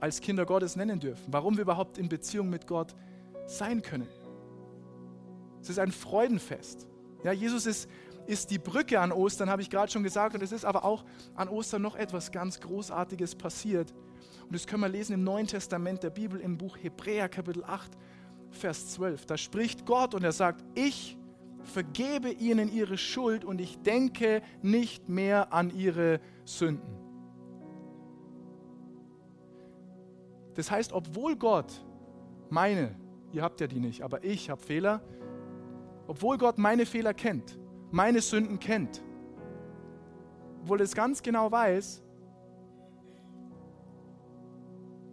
als 0.00 0.20
Kinder 0.20 0.44
Gottes 0.44 0.76
nennen 0.76 1.00
dürfen, 1.00 1.32
warum 1.32 1.56
wir 1.56 1.62
überhaupt 1.62 1.98
in 1.98 2.08
Beziehung 2.08 2.50
mit 2.50 2.66
Gott 2.66 2.94
sein 3.46 3.82
können. 3.82 4.08
Es 5.60 5.70
ist 5.70 5.78
ein 5.78 5.92
Freudenfest. 5.92 6.88
Ja, 7.24 7.32
Jesus 7.32 7.66
ist, 7.66 7.88
ist 8.26 8.50
die 8.50 8.58
Brücke 8.58 9.00
an 9.00 9.12
Ostern, 9.12 9.50
habe 9.50 9.62
ich 9.62 9.70
gerade 9.70 9.90
schon 9.90 10.02
gesagt, 10.02 10.34
und 10.34 10.42
es 10.42 10.52
ist 10.52 10.64
aber 10.64 10.84
auch 10.84 11.04
an 11.34 11.48
Ostern 11.48 11.82
noch 11.82 11.96
etwas 11.96 12.30
ganz 12.32 12.60
Großartiges 12.60 13.34
passiert. 13.34 13.94
Und 14.44 14.54
das 14.54 14.66
können 14.66 14.82
wir 14.82 14.88
lesen 14.88 15.14
im 15.14 15.24
Neuen 15.24 15.46
Testament 15.46 16.02
der 16.02 16.10
Bibel 16.10 16.40
im 16.40 16.56
Buch 16.56 16.76
Hebräer 16.80 17.28
Kapitel 17.28 17.64
8, 17.64 17.90
Vers 18.50 18.88
12. 18.92 19.26
Da 19.26 19.36
spricht 19.36 19.86
Gott 19.86 20.14
und 20.14 20.22
er 20.22 20.32
sagt, 20.32 20.64
ich 20.74 21.18
vergebe 21.64 22.30
ihnen 22.30 22.72
ihre 22.72 22.96
Schuld 22.96 23.44
und 23.44 23.60
ich 23.60 23.78
denke 23.82 24.42
nicht 24.62 25.08
mehr 25.08 25.52
an 25.52 25.70
ihre 25.70 26.20
Sünden. 26.44 27.06
Das 30.54 30.70
heißt, 30.70 30.92
obwohl 30.92 31.36
Gott 31.36 31.84
meine, 32.48 32.94
ihr 33.32 33.42
habt 33.42 33.60
ja 33.60 33.66
die 33.66 33.80
nicht, 33.80 34.02
aber 34.02 34.24
ich 34.24 34.48
habe 34.48 34.62
Fehler, 34.62 35.02
obwohl 36.06 36.38
Gott 36.38 36.56
meine 36.56 36.86
Fehler 36.86 37.12
kennt, 37.12 37.58
meine 37.90 38.20
Sünden 38.20 38.58
kennt, 38.58 39.02
obwohl 40.62 40.80
er 40.80 40.84
es 40.84 40.94
ganz 40.94 41.22
genau 41.22 41.50
weiß, 41.50 42.02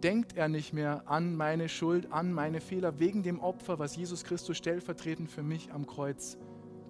denkt 0.02 0.36
er 0.36 0.48
nicht 0.48 0.74
mehr 0.74 1.08
an 1.08 1.34
meine 1.34 1.68
Schuld, 1.68 2.12
an 2.12 2.32
meine 2.32 2.60
Fehler 2.60 2.98
wegen 2.98 3.22
dem 3.22 3.40
Opfer, 3.40 3.78
was 3.78 3.96
Jesus 3.96 4.22
Christus 4.22 4.56
stellvertretend 4.58 5.30
für 5.30 5.42
mich 5.42 5.72
am 5.72 5.86
Kreuz 5.86 6.36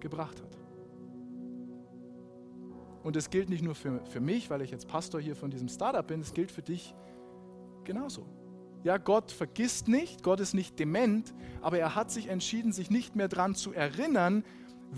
gebracht 0.01 0.41
hat. 0.41 0.57
Und 3.03 3.15
es 3.15 3.29
gilt 3.29 3.49
nicht 3.49 3.63
nur 3.63 3.75
für, 3.75 4.03
für 4.05 4.19
mich, 4.19 4.49
weil 4.49 4.61
ich 4.61 4.71
jetzt 4.71 4.87
Pastor 4.87 5.21
hier 5.21 5.35
von 5.35 5.51
diesem 5.51 5.69
Startup 5.69 6.05
bin, 6.05 6.19
es 6.19 6.33
gilt 6.33 6.51
für 6.51 6.63
dich 6.63 6.93
genauso. 7.83 8.25
Ja, 8.83 8.97
Gott 8.97 9.31
vergisst 9.31 9.87
nicht, 9.87 10.21
Gott 10.21 10.39
ist 10.39 10.53
nicht 10.53 10.77
dement, 10.77 11.33
aber 11.61 11.79
er 11.79 11.95
hat 11.95 12.11
sich 12.11 12.27
entschieden, 12.27 12.71
sich 12.71 12.89
nicht 12.89 13.15
mehr 13.15 13.27
daran 13.27 13.55
zu 13.55 13.71
erinnern, 13.71 14.43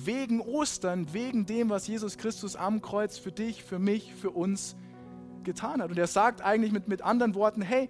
wegen 0.05 0.41
Ostern, 0.41 1.13
wegen 1.13 1.45
dem, 1.45 1.69
was 1.69 1.87
Jesus 1.87 2.17
Christus 2.17 2.55
am 2.55 2.81
Kreuz 2.81 3.17
für 3.17 3.31
dich, 3.31 3.63
für 3.63 3.79
mich, 3.79 4.13
für 4.13 4.31
uns 4.31 4.75
getan 5.43 5.81
hat. 5.81 5.89
Und 5.89 5.97
er 5.97 6.07
sagt 6.07 6.41
eigentlich 6.41 6.71
mit, 6.71 6.87
mit 6.87 7.01
anderen 7.01 7.33
Worten, 7.35 7.61
hey, 7.61 7.89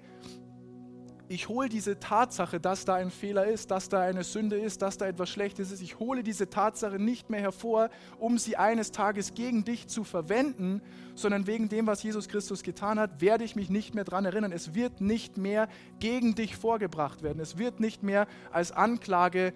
ich 1.30 1.50
hole 1.50 1.68
diese 1.68 2.00
Tatsache, 2.00 2.60
dass 2.60 2.86
da 2.86 2.96
ein 2.96 3.12
Fehler 3.12 3.46
ist, 3.48 3.70
dass 3.70 3.90
da 3.90 4.00
eine 4.00 4.24
Sünde 4.24 4.58
ist, 4.58 4.82
dass 4.82 4.98
da 4.98 5.08
etwas 5.08 5.30
Schlechtes 5.30 5.72
ist, 5.72 5.82
ich 5.82 6.00
hole 6.00 6.24
diese 6.24 6.50
Tatsache 6.50 7.00
nicht 7.00 7.30
mehr 7.30 7.42
hervor, 7.42 7.90
um 8.18 8.38
sie 8.38 8.56
eines 8.56 8.92
Tages 8.92 9.34
gegen 9.34 9.66
dich 9.66 9.88
zu 9.88 10.06
verwenden, 10.06 10.82
sondern 11.16 11.46
wegen 11.46 11.68
dem, 11.68 11.86
was 11.86 12.02
Jesus 12.02 12.30
Christus 12.30 12.64
getan 12.64 12.98
hat, 12.98 13.20
werde 13.20 13.44
ich 13.44 13.58
mich 13.58 13.70
nicht 13.70 13.94
mehr 13.94 14.06
daran 14.06 14.24
erinnern. 14.24 14.54
Es 14.54 14.74
wird 14.74 15.02
nicht 15.02 15.38
mehr 15.38 15.68
gegen 16.00 16.36
dich 16.36 16.56
vorgebracht 16.56 17.24
werden. 17.24 17.42
Es 17.42 17.58
wird 17.58 17.82
nicht 17.82 18.04
mehr 18.04 18.28
als 18.52 18.72
Anklage 18.72 19.54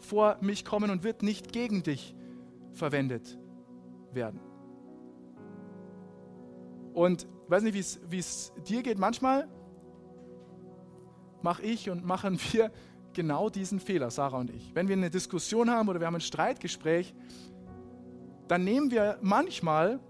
vor 0.00 0.36
mich 0.40 0.64
kommen 0.64 0.90
und 0.90 1.04
wird 1.04 1.22
nicht 1.22 1.52
gegen 1.52 1.82
dich 1.82 2.14
verwendet 2.72 3.38
werden. 4.12 4.40
Und 6.92 7.22
ich 7.22 7.50
weiß 7.50 7.62
nicht, 7.62 7.74
wie 8.10 8.18
es 8.18 8.52
dir 8.68 8.82
geht. 8.82 8.98
Manchmal 8.98 9.48
mache 11.42 11.62
ich 11.62 11.90
und 11.90 12.04
machen 12.04 12.38
wir 12.52 12.70
genau 13.12 13.50
diesen 13.50 13.80
Fehler, 13.80 14.10
Sarah 14.10 14.38
und 14.38 14.50
ich. 14.50 14.74
Wenn 14.74 14.88
wir 14.88 14.96
eine 14.96 15.10
Diskussion 15.10 15.70
haben 15.70 15.88
oder 15.88 16.00
wir 16.00 16.06
haben 16.06 16.14
ein 16.14 16.20
Streitgespräch, 16.20 17.14
dann 18.48 18.64
nehmen 18.64 18.90
wir 18.90 19.18
manchmal 19.20 20.00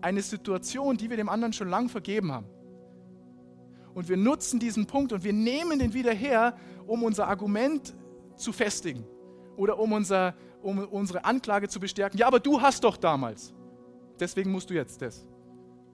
eine 0.00 0.22
Situation, 0.22 0.96
die 0.96 1.10
wir 1.10 1.16
dem 1.16 1.28
anderen 1.28 1.52
schon 1.52 1.68
lang 1.68 1.88
vergeben 1.88 2.32
haben. 2.32 2.46
Und 3.94 4.08
wir 4.08 4.16
nutzen 4.16 4.60
diesen 4.60 4.86
Punkt 4.86 5.12
und 5.12 5.24
wir 5.24 5.32
nehmen 5.32 5.78
den 5.78 5.94
wieder 5.94 6.12
her, 6.12 6.56
um 6.86 7.02
unser 7.02 7.28
Argument 7.28 7.94
zu 8.36 8.52
festigen 8.52 9.04
oder 9.56 9.78
um, 9.78 9.92
unser, 9.92 10.34
um 10.62 10.78
unsere 10.78 11.24
Anklage 11.24 11.68
zu 11.68 11.80
bestärken. 11.80 12.18
Ja, 12.18 12.26
aber 12.26 12.40
du 12.40 12.60
hast 12.60 12.84
doch 12.84 12.96
damals. 12.96 13.54
Deswegen 14.18 14.50
musst 14.50 14.70
du 14.70 14.74
jetzt 14.74 15.00
das. 15.02 15.26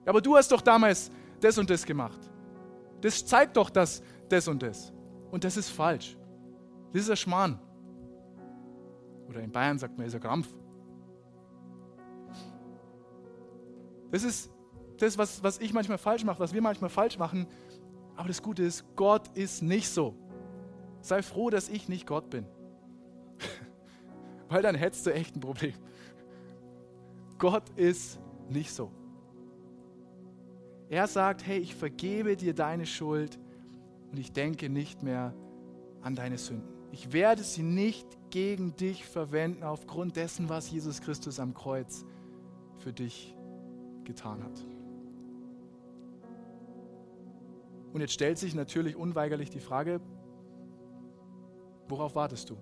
Ja, 0.05 0.09
aber 0.09 0.21
du 0.21 0.35
hast 0.35 0.51
doch 0.51 0.61
damals 0.61 1.11
das 1.39 1.57
und 1.57 1.69
das 1.69 1.85
gemacht. 1.85 2.19
Das 3.01 3.25
zeigt 3.25 3.57
doch 3.57 3.69
das, 3.69 4.01
das 4.29 4.47
und 4.47 4.61
das. 4.63 4.93
Und 5.31 5.43
das 5.43 5.57
ist 5.57 5.69
falsch. 5.69 6.17
Das 6.93 7.01
ist 7.01 7.09
ein 7.09 7.17
Schmarrn. 7.17 7.59
Oder 9.27 9.41
in 9.41 9.51
Bayern 9.51 9.77
sagt 9.79 9.97
man, 9.97 10.07
ist 10.07 10.15
ein 10.15 10.21
Krampf. 10.21 10.47
Das 14.11 14.23
ist 14.23 14.51
das, 14.97 15.17
was, 15.17 15.43
was 15.43 15.57
ich 15.59 15.73
manchmal 15.73 15.97
falsch 15.97 16.23
mache, 16.23 16.39
was 16.39 16.53
wir 16.53 16.61
manchmal 16.61 16.89
falsch 16.89 17.17
machen. 17.17 17.47
Aber 18.15 18.27
das 18.27 18.41
Gute 18.41 18.63
ist, 18.63 18.85
Gott 18.95 19.27
ist 19.35 19.63
nicht 19.63 19.89
so. 19.89 20.15
Sei 21.03 21.21
froh, 21.21 21.49
dass 21.49 21.67
ich 21.67 21.89
nicht 21.89 22.07
Gott 22.07 22.29
bin. 22.29 22.45
Weil 24.49 24.63
dann 24.63 24.73
hättest 24.73 25.05
du 25.05 25.13
echt 25.13 25.35
ein 25.35 25.41
Problem. 25.41 25.73
Gott 27.37 27.69
ist 27.75 28.21
nicht 28.49 28.71
so. 28.71 28.89
Er 30.89 31.07
sagt, 31.07 31.45
hey, 31.45 31.59
ich 31.59 31.75
vergebe 31.75 32.37
dir 32.37 32.53
deine 32.53 32.85
Schuld 32.85 33.37
und 34.11 34.17
ich 34.17 34.31
denke 34.31 34.69
nicht 34.69 35.03
mehr 35.03 35.33
an 36.01 36.15
deine 36.15 36.37
Sünden. 36.37 36.71
Ich 36.93 37.11
werde 37.11 37.43
sie 37.43 37.63
nicht 37.63 38.07
gegen 38.29 38.77
dich 38.77 39.05
verwenden 39.05 39.63
aufgrund 39.63 40.15
dessen, 40.15 40.47
was 40.47 40.71
Jesus 40.71 41.01
Christus 41.01 41.37
am 41.39 41.53
Kreuz 41.53 42.05
für 42.77 42.93
dich 42.93 43.35
getan 44.05 44.41
hat. 44.41 44.65
Und 47.91 47.99
jetzt 47.99 48.13
stellt 48.13 48.37
sich 48.37 48.55
natürlich 48.55 48.95
unweigerlich 48.95 49.49
die 49.49 49.59
Frage, 49.59 49.99
worauf 51.87 52.15
wartest 52.15 52.49
du? 52.49 52.57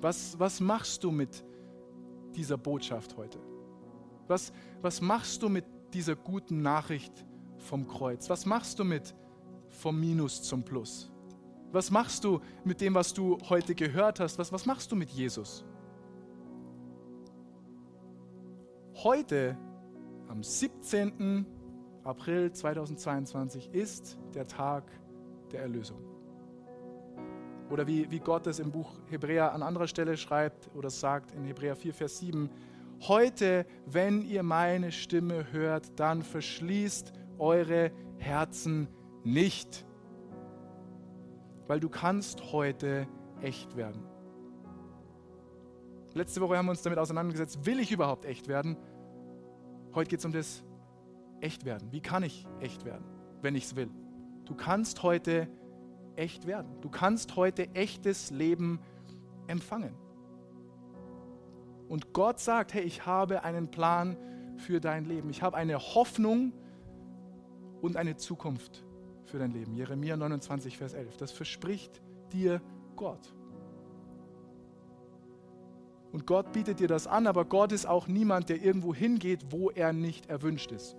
Was, 0.00 0.38
was 0.38 0.60
machst 0.60 1.04
du 1.04 1.10
mit 1.10 1.44
dieser 2.34 2.56
Botschaft 2.56 3.16
heute? 3.16 3.38
Was, 4.26 4.52
was 4.80 5.00
machst 5.00 5.42
du 5.42 5.48
mit 5.48 5.64
dieser 5.94 6.16
guten 6.16 6.62
Nachricht 6.62 7.24
vom 7.58 7.86
Kreuz? 7.86 8.28
Was 8.28 8.46
machst 8.46 8.78
du 8.78 8.84
mit 8.84 9.14
vom 9.68 9.98
Minus 9.98 10.42
zum 10.42 10.64
Plus? 10.64 11.12
Was 11.70 11.90
machst 11.90 12.24
du 12.24 12.40
mit 12.64 12.80
dem, 12.80 12.94
was 12.94 13.14
du 13.14 13.38
heute 13.48 13.74
gehört 13.74 14.20
hast? 14.20 14.38
Was, 14.38 14.52
was 14.52 14.66
machst 14.66 14.92
du 14.92 14.96
mit 14.96 15.10
Jesus? 15.10 15.64
Heute, 18.94 19.56
am 20.28 20.42
17. 20.42 21.46
April 22.04 22.52
2022, 22.52 23.70
ist 23.72 24.18
der 24.34 24.46
Tag 24.46 24.84
der 25.52 25.62
Erlösung. 25.62 25.98
Oder 27.70 27.86
wie, 27.86 28.10
wie 28.10 28.20
Gott 28.20 28.46
es 28.46 28.58
im 28.58 28.70
Buch 28.70 28.98
Hebräer 29.08 29.52
an 29.52 29.62
anderer 29.62 29.86
Stelle 29.86 30.16
schreibt 30.16 30.70
oder 30.74 30.90
sagt 30.90 31.32
in 31.32 31.44
Hebräer 31.44 31.74
4, 31.76 31.94
Vers 31.94 32.18
7, 32.18 32.50
Heute, 33.08 33.66
wenn 33.86 34.22
ihr 34.22 34.44
meine 34.44 34.92
Stimme 34.92 35.50
hört, 35.52 35.98
dann 35.98 36.22
verschließt 36.22 37.12
eure 37.38 37.90
Herzen 38.18 38.88
nicht, 39.24 39.84
weil 41.66 41.80
du 41.80 41.88
kannst 41.88 42.52
heute 42.52 43.08
echt 43.40 43.76
werden. 43.76 44.04
Letzte 46.14 46.40
Woche 46.40 46.56
haben 46.56 46.66
wir 46.66 46.70
uns 46.70 46.82
damit 46.82 46.98
auseinandergesetzt, 46.98 47.64
will 47.66 47.80
ich 47.80 47.90
überhaupt 47.90 48.24
echt 48.24 48.46
werden? 48.46 48.76
Heute 49.94 50.10
geht 50.10 50.18
es 50.20 50.24
um 50.24 50.32
das 50.32 50.62
Echtwerden. 51.40 51.90
Wie 51.90 52.00
kann 52.00 52.22
ich 52.22 52.46
echt 52.60 52.84
werden, 52.84 53.04
wenn 53.40 53.56
ich 53.56 53.64
es 53.64 53.76
will? 53.76 53.90
Du 54.52 54.58
kannst 54.58 55.02
heute 55.02 55.48
echt 56.14 56.46
werden. 56.46 56.78
Du 56.82 56.90
kannst 56.90 57.36
heute 57.36 57.74
echtes 57.74 58.30
Leben 58.30 58.80
empfangen. 59.46 59.94
Und 61.88 62.12
Gott 62.12 62.38
sagt, 62.38 62.74
hey, 62.74 62.82
ich 62.82 63.06
habe 63.06 63.44
einen 63.44 63.70
Plan 63.70 64.18
für 64.58 64.78
dein 64.78 65.06
Leben. 65.06 65.30
Ich 65.30 65.40
habe 65.42 65.56
eine 65.56 65.78
Hoffnung 65.78 66.52
und 67.80 67.96
eine 67.96 68.18
Zukunft 68.18 68.84
für 69.24 69.38
dein 69.38 69.52
Leben. 69.52 69.72
Jeremia 69.72 70.18
29, 70.18 70.76
Vers 70.76 70.92
11. 70.92 71.16
Das 71.16 71.32
verspricht 71.32 72.02
dir 72.30 72.60
Gott. 72.94 73.34
Und 76.12 76.26
Gott 76.26 76.52
bietet 76.52 76.78
dir 76.78 76.88
das 76.88 77.06
an, 77.06 77.26
aber 77.26 77.46
Gott 77.46 77.72
ist 77.72 77.86
auch 77.86 78.06
niemand, 78.06 78.50
der 78.50 78.62
irgendwo 78.62 78.94
hingeht, 78.94 79.46
wo 79.48 79.70
er 79.70 79.94
nicht 79.94 80.26
erwünscht 80.26 80.72
ist. 80.72 80.94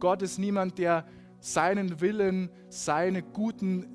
Gott 0.00 0.22
ist 0.22 0.38
niemand, 0.38 0.78
der 0.78 1.04
seinen 1.42 2.00
Willen, 2.00 2.50
seine 2.68 3.22
guten 3.22 3.86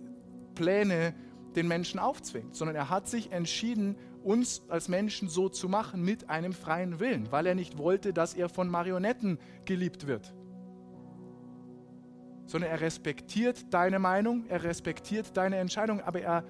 Pläne 0.54 1.16
den 1.56 1.68
Menschen 1.68 1.98
aufzwingt, 1.98 2.56
sondern 2.56 2.76
er 2.76 2.90
hat 2.90 3.08
sich 3.08 3.32
entschieden, 3.32 3.96
uns 4.22 4.64
als 4.68 4.90
Menschen 4.90 5.30
so 5.30 5.48
zu 5.48 5.70
machen 5.70 6.04
mit 6.04 6.30
einem 6.30 6.52
freien 6.52 7.00
Willen, 7.00 7.32
weil 7.32 7.46
er 7.48 7.56
nicht 7.56 7.78
wollte, 7.78 8.12
dass 8.12 8.34
er 8.34 8.50
von 8.50 8.70
Marionetten 8.70 9.40
geliebt 9.64 10.08
wird. 10.08 10.36
Sondern 12.46 12.70
er 12.70 12.82
respektiert 12.82 13.74
deine 13.74 13.98
Meinung, 13.98 14.46
er 14.48 14.64
respektiert 14.64 15.38
deine 15.38 15.56
Entscheidung, 15.56 16.02
aber 16.02 16.22
er 16.22 16.44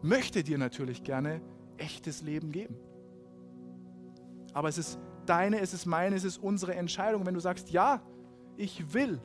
möchte 0.00 0.42
dir 0.42 0.56
natürlich 0.56 1.02
gerne 1.02 1.42
echtes 1.76 2.22
Leben 2.22 2.52
geben. 2.52 2.76
Aber 4.54 4.68
es 4.68 4.78
ist 4.78 4.98
deine, 5.26 5.60
es 5.60 5.74
ist 5.74 5.84
meine, 5.84 6.16
es 6.16 6.24
ist 6.24 6.38
unsere 6.38 6.74
Entscheidung. 6.74 7.26
Wenn 7.26 7.34
du 7.34 7.40
sagst, 7.40 7.70
ja, 7.70 8.00
ich 8.56 8.94
will 8.94 9.20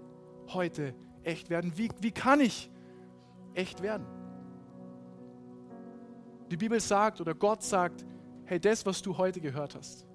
heute 0.50 0.94
echt 1.24 1.50
werden, 1.50 1.78
wie, 1.78 1.90
wie 2.00 2.12
kann 2.12 2.40
ich 2.40 2.70
echt 3.54 3.82
werden? 3.82 4.06
Die 6.52 6.58
Bibel 6.58 6.80
sagt 6.80 7.22
oder 7.22 7.34
Gott 7.34 7.64
sagt, 7.64 8.06
hey, 8.46 8.60
das, 8.60 8.86
was 8.86 9.02
du 9.02 9.18
heute 9.18 9.40
gehört 9.42 9.76
hast, 9.76 10.08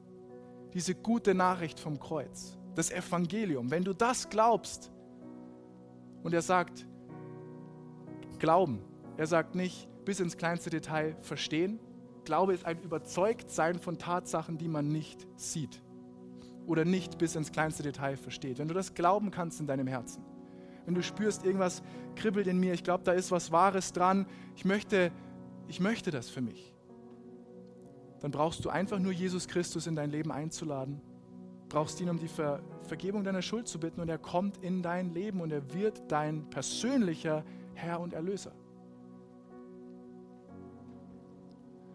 diese 0.74 0.94
gute 0.94 1.34
Nachricht 1.34 1.80
vom 1.80 1.98
Kreuz, 1.98 2.58
das 2.74 2.90
Evangelium, 2.90 3.70
wenn 3.70 3.84
du 3.84 3.94
das 3.94 4.28
glaubst, 4.28 4.92
und 6.22 6.34
er 6.34 6.42
sagt, 6.42 6.86
glauben, 8.38 8.80
er 9.16 9.26
sagt 9.26 9.54
nicht 9.54 9.88
bis 10.04 10.20
ins 10.20 10.36
kleinste 10.36 10.70
Detail 10.70 11.16
verstehen, 11.22 11.80
Glaube 12.24 12.52
ist 12.52 12.66
ein 12.66 12.78
Überzeugtsein 12.82 13.78
von 13.78 13.98
Tatsachen, 13.98 14.58
die 14.58 14.68
man 14.68 14.88
nicht 14.88 15.26
sieht 15.36 15.82
oder 16.68 16.84
nicht 16.84 17.18
bis 17.18 17.34
ins 17.34 17.50
kleinste 17.50 17.82
Detail 17.82 18.16
versteht. 18.16 18.58
Wenn 18.58 18.68
du 18.68 18.74
das 18.74 18.94
glauben 18.94 19.32
kannst 19.32 19.58
in 19.58 19.66
deinem 19.66 19.88
Herzen, 19.88 20.22
wenn 20.86 20.94
du 20.94 21.02
spürst, 21.02 21.44
irgendwas 21.44 21.82
kribbelt 22.14 22.46
in 22.46 22.60
mir, 22.60 22.72
ich 22.72 22.84
glaube, 22.84 23.04
da 23.04 23.12
ist 23.12 23.30
was 23.32 23.50
Wahres 23.50 23.92
dran, 23.92 24.26
ich 24.54 24.64
möchte 24.64 25.10
ich 25.68 25.80
möchte 25.80 26.10
das 26.10 26.30
für 26.30 26.40
mich, 26.40 26.74
dann 28.20 28.30
brauchst 28.30 28.64
du 28.64 28.70
einfach 28.70 28.98
nur 28.98 29.12
Jesus 29.12 29.46
Christus 29.48 29.86
in 29.86 29.94
dein 29.94 30.10
Leben 30.10 30.32
einzuladen, 30.32 31.00
brauchst 31.68 32.00
ihn 32.00 32.08
um 32.08 32.18
die 32.18 32.28
Ver 32.28 32.60
Vergebung 32.82 33.22
deiner 33.22 33.42
Schuld 33.42 33.68
zu 33.68 33.78
bitten 33.78 34.00
und 34.00 34.08
er 34.08 34.16
kommt 34.16 34.56
in 34.64 34.82
dein 34.82 35.12
Leben 35.12 35.42
und 35.42 35.52
er 35.52 35.74
wird 35.74 36.10
dein 36.10 36.48
persönlicher 36.48 37.44
Herr 37.74 38.00
und 38.00 38.14
Erlöser. 38.14 38.52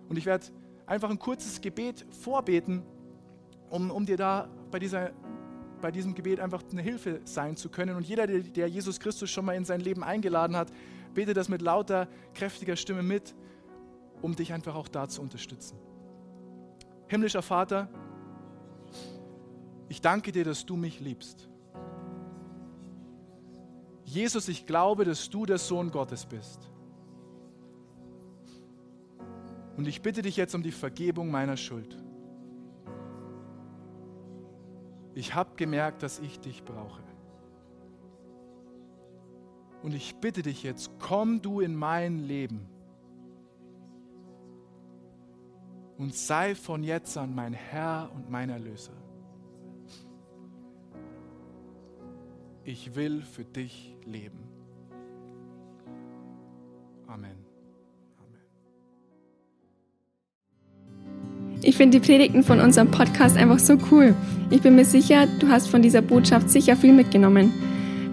Und 0.07 0.17
ich 0.17 0.27
werde 0.27 0.45
einfach 0.85 1.09
ein 1.09 1.17
kurzes 1.17 1.61
Gebet 1.61 2.05
vorbeten, 2.11 2.83
um, 3.73 3.91
um 3.91 4.05
dir 4.05 4.17
da 4.17 4.47
bei, 4.71 4.79
dieser, 4.79 5.11
bei 5.81 5.91
diesem 5.91 6.15
Gebet 6.15 6.39
einfach 6.39 6.63
eine 6.71 6.81
Hilfe 6.81 7.21
sein 7.25 7.57
zu 7.57 7.69
können. 7.69 7.95
Und 7.95 8.07
jeder, 8.07 8.27
der, 8.27 8.39
der 8.39 8.67
Jesus 8.67 8.99
Christus 8.99 9.29
schon 9.29 9.45
mal 9.45 9.55
in 9.55 9.65
sein 9.65 9.81
Leben 9.81 10.03
eingeladen 10.03 10.55
hat, 10.55 10.71
bete 11.13 11.33
das 11.33 11.49
mit 11.49 11.61
lauter, 11.61 12.07
kräftiger 12.33 12.75
Stimme 12.75 13.03
mit 13.03 13.35
um 14.23 14.35
dich 14.35 14.53
einfach 14.53 14.73
auch 14.73 14.87
da 14.87 15.07
zu 15.07 15.21
unterstützen. 15.21 15.77
Himmlischer 17.07 17.41
Vater, 17.41 17.89
ich 19.89 20.01
danke 20.01 20.31
dir, 20.31 20.45
dass 20.45 20.65
du 20.65 20.77
mich 20.77 21.01
liebst. 21.01 21.49
Jesus, 24.05 24.47
ich 24.47 24.65
glaube, 24.65 25.03
dass 25.03 25.29
du 25.29 25.45
der 25.45 25.57
Sohn 25.57 25.91
Gottes 25.91 26.25
bist. 26.25 26.69
Und 29.75 29.87
ich 29.87 30.01
bitte 30.01 30.21
dich 30.21 30.37
jetzt 30.37 30.55
um 30.55 30.63
die 30.63 30.71
Vergebung 30.71 31.29
meiner 31.29 31.57
Schuld. 31.57 32.02
Ich 35.15 35.35
habe 35.35 35.55
gemerkt, 35.55 36.03
dass 36.03 36.19
ich 36.19 36.39
dich 36.39 36.63
brauche. 36.63 37.01
Und 39.83 39.93
ich 39.93 40.15
bitte 40.15 40.41
dich 40.41 40.63
jetzt, 40.63 40.91
komm 40.99 41.41
du 41.41 41.59
in 41.59 41.75
mein 41.75 42.19
Leben 42.19 42.69
und 45.97 46.15
sei 46.15 46.55
von 46.55 46.83
jetzt 46.83 47.17
an 47.17 47.35
mein 47.35 47.53
Herr 47.53 48.09
und 48.15 48.29
mein 48.29 48.49
Erlöser. 48.49 48.93
Ich 52.63 52.95
will 52.95 53.21
für 53.21 53.43
dich 53.43 53.95
leben. 54.05 54.49
Amen. 57.07 57.52
Ich 61.63 61.77
finde 61.77 61.99
die 61.99 62.05
Predigten 62.05 62.43
von 62.43 62.59
unserem 62.59 62.91
Podcast 62.91 63.37
einfach 63.37 63.59
so 63.59 63.77
cool. 63.91 64.15
Ich 64.49 64.61
bin 64.61 64.75
mir 64.75 64.85
sicher, 64.85 65.27
du 65.39 65.47
hast 65.47 65.67
von 65.67 65.81
dieser 65.81 66.01
Botschaft 66.01 66.49
sicher 66.49 66.75
viel 66.75 66.93
mitgenommen. 66.93 67.53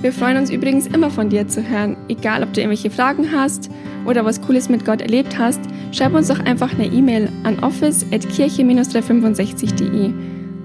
Wir 0.00 0.12
freuen 0.12 0.38
uns 0.38 0.50
übrigens 0.50 0.86
immer 0.86 1.10
von 1.10 1.28
dir 1.28 1.46
zu 1.46 1.68
hören, 1.68 1.96
egal 2.08 2.42
ob 2.42 2.54
du 2.54 2.60
irgendwelche 2.60 2.90
Fragen 2.90 3.32
hast 3.32 3.70
oder 4.06 4.24
was 4.24 4.40
Cooles 4.40 4.68
mit 4.68 4.86
Gott 4.86 5.02
erlebt 5.02 5.38
hast 5.38 5.60
schreib 5.92 6.14
uns 6.14 6.28
doch 6.28 6.40
einfach 6.40 6.72
eine 6.72 6.86
E-Mail 6.86 7.28
an 7.44 7.58
office.kirche-365.de. 7.60 10.10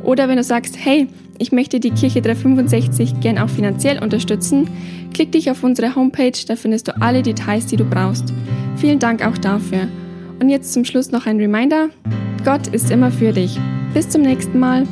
Oder 0.03 0.29
wenn 0.29 0.37
du 0.37 0.43
sagst, 0.43 0.77
hey, 0.79 1.09
ich 1.37 1.51
möchte 1.51 1.81
die 1.81 1.91
Kirche 1.91 2.21
365 2.21 3.19
gern 3.19 3.37
auch 3.37 3.49
finanziell 3.49 4.01
unterstützen, 4.01 4.69
klick 5.13 5.31
dich 5.31 5.51
auf 5.51 5.63
unsere 5.63 5.95
Homepage, 5.95 6.31
da 6.47 6.55
findest 6.55 6.87
du 6.87 6.95
alle 7.01 7.21
Details, 7.23 7.65
die 7.65 7.77
du 7.77 7.85
brauchst. 7.85 8.31
Vielen 8.77 8.99
Dank 8.99 9.25
auch 9.25 9.37
dafür. 9.37 9.87
Und 10.39 10.49
jetzt 10.49 10.73
zum 10.73 10.85
Schluss 10.85 11.11
noch 11.11 11.25
ein 11.25 11.37
Reminder. 11.37 11.89
Gott 12.45 12.67
ist 12.67 12.91
immer 12.91 13.09
für 13.09 13.33
dich. 13.33 13.59
Bis 13.95 14.07
zum 14.07 14.21
nächsten 14.21 14.59
Mal. 14.59 14.85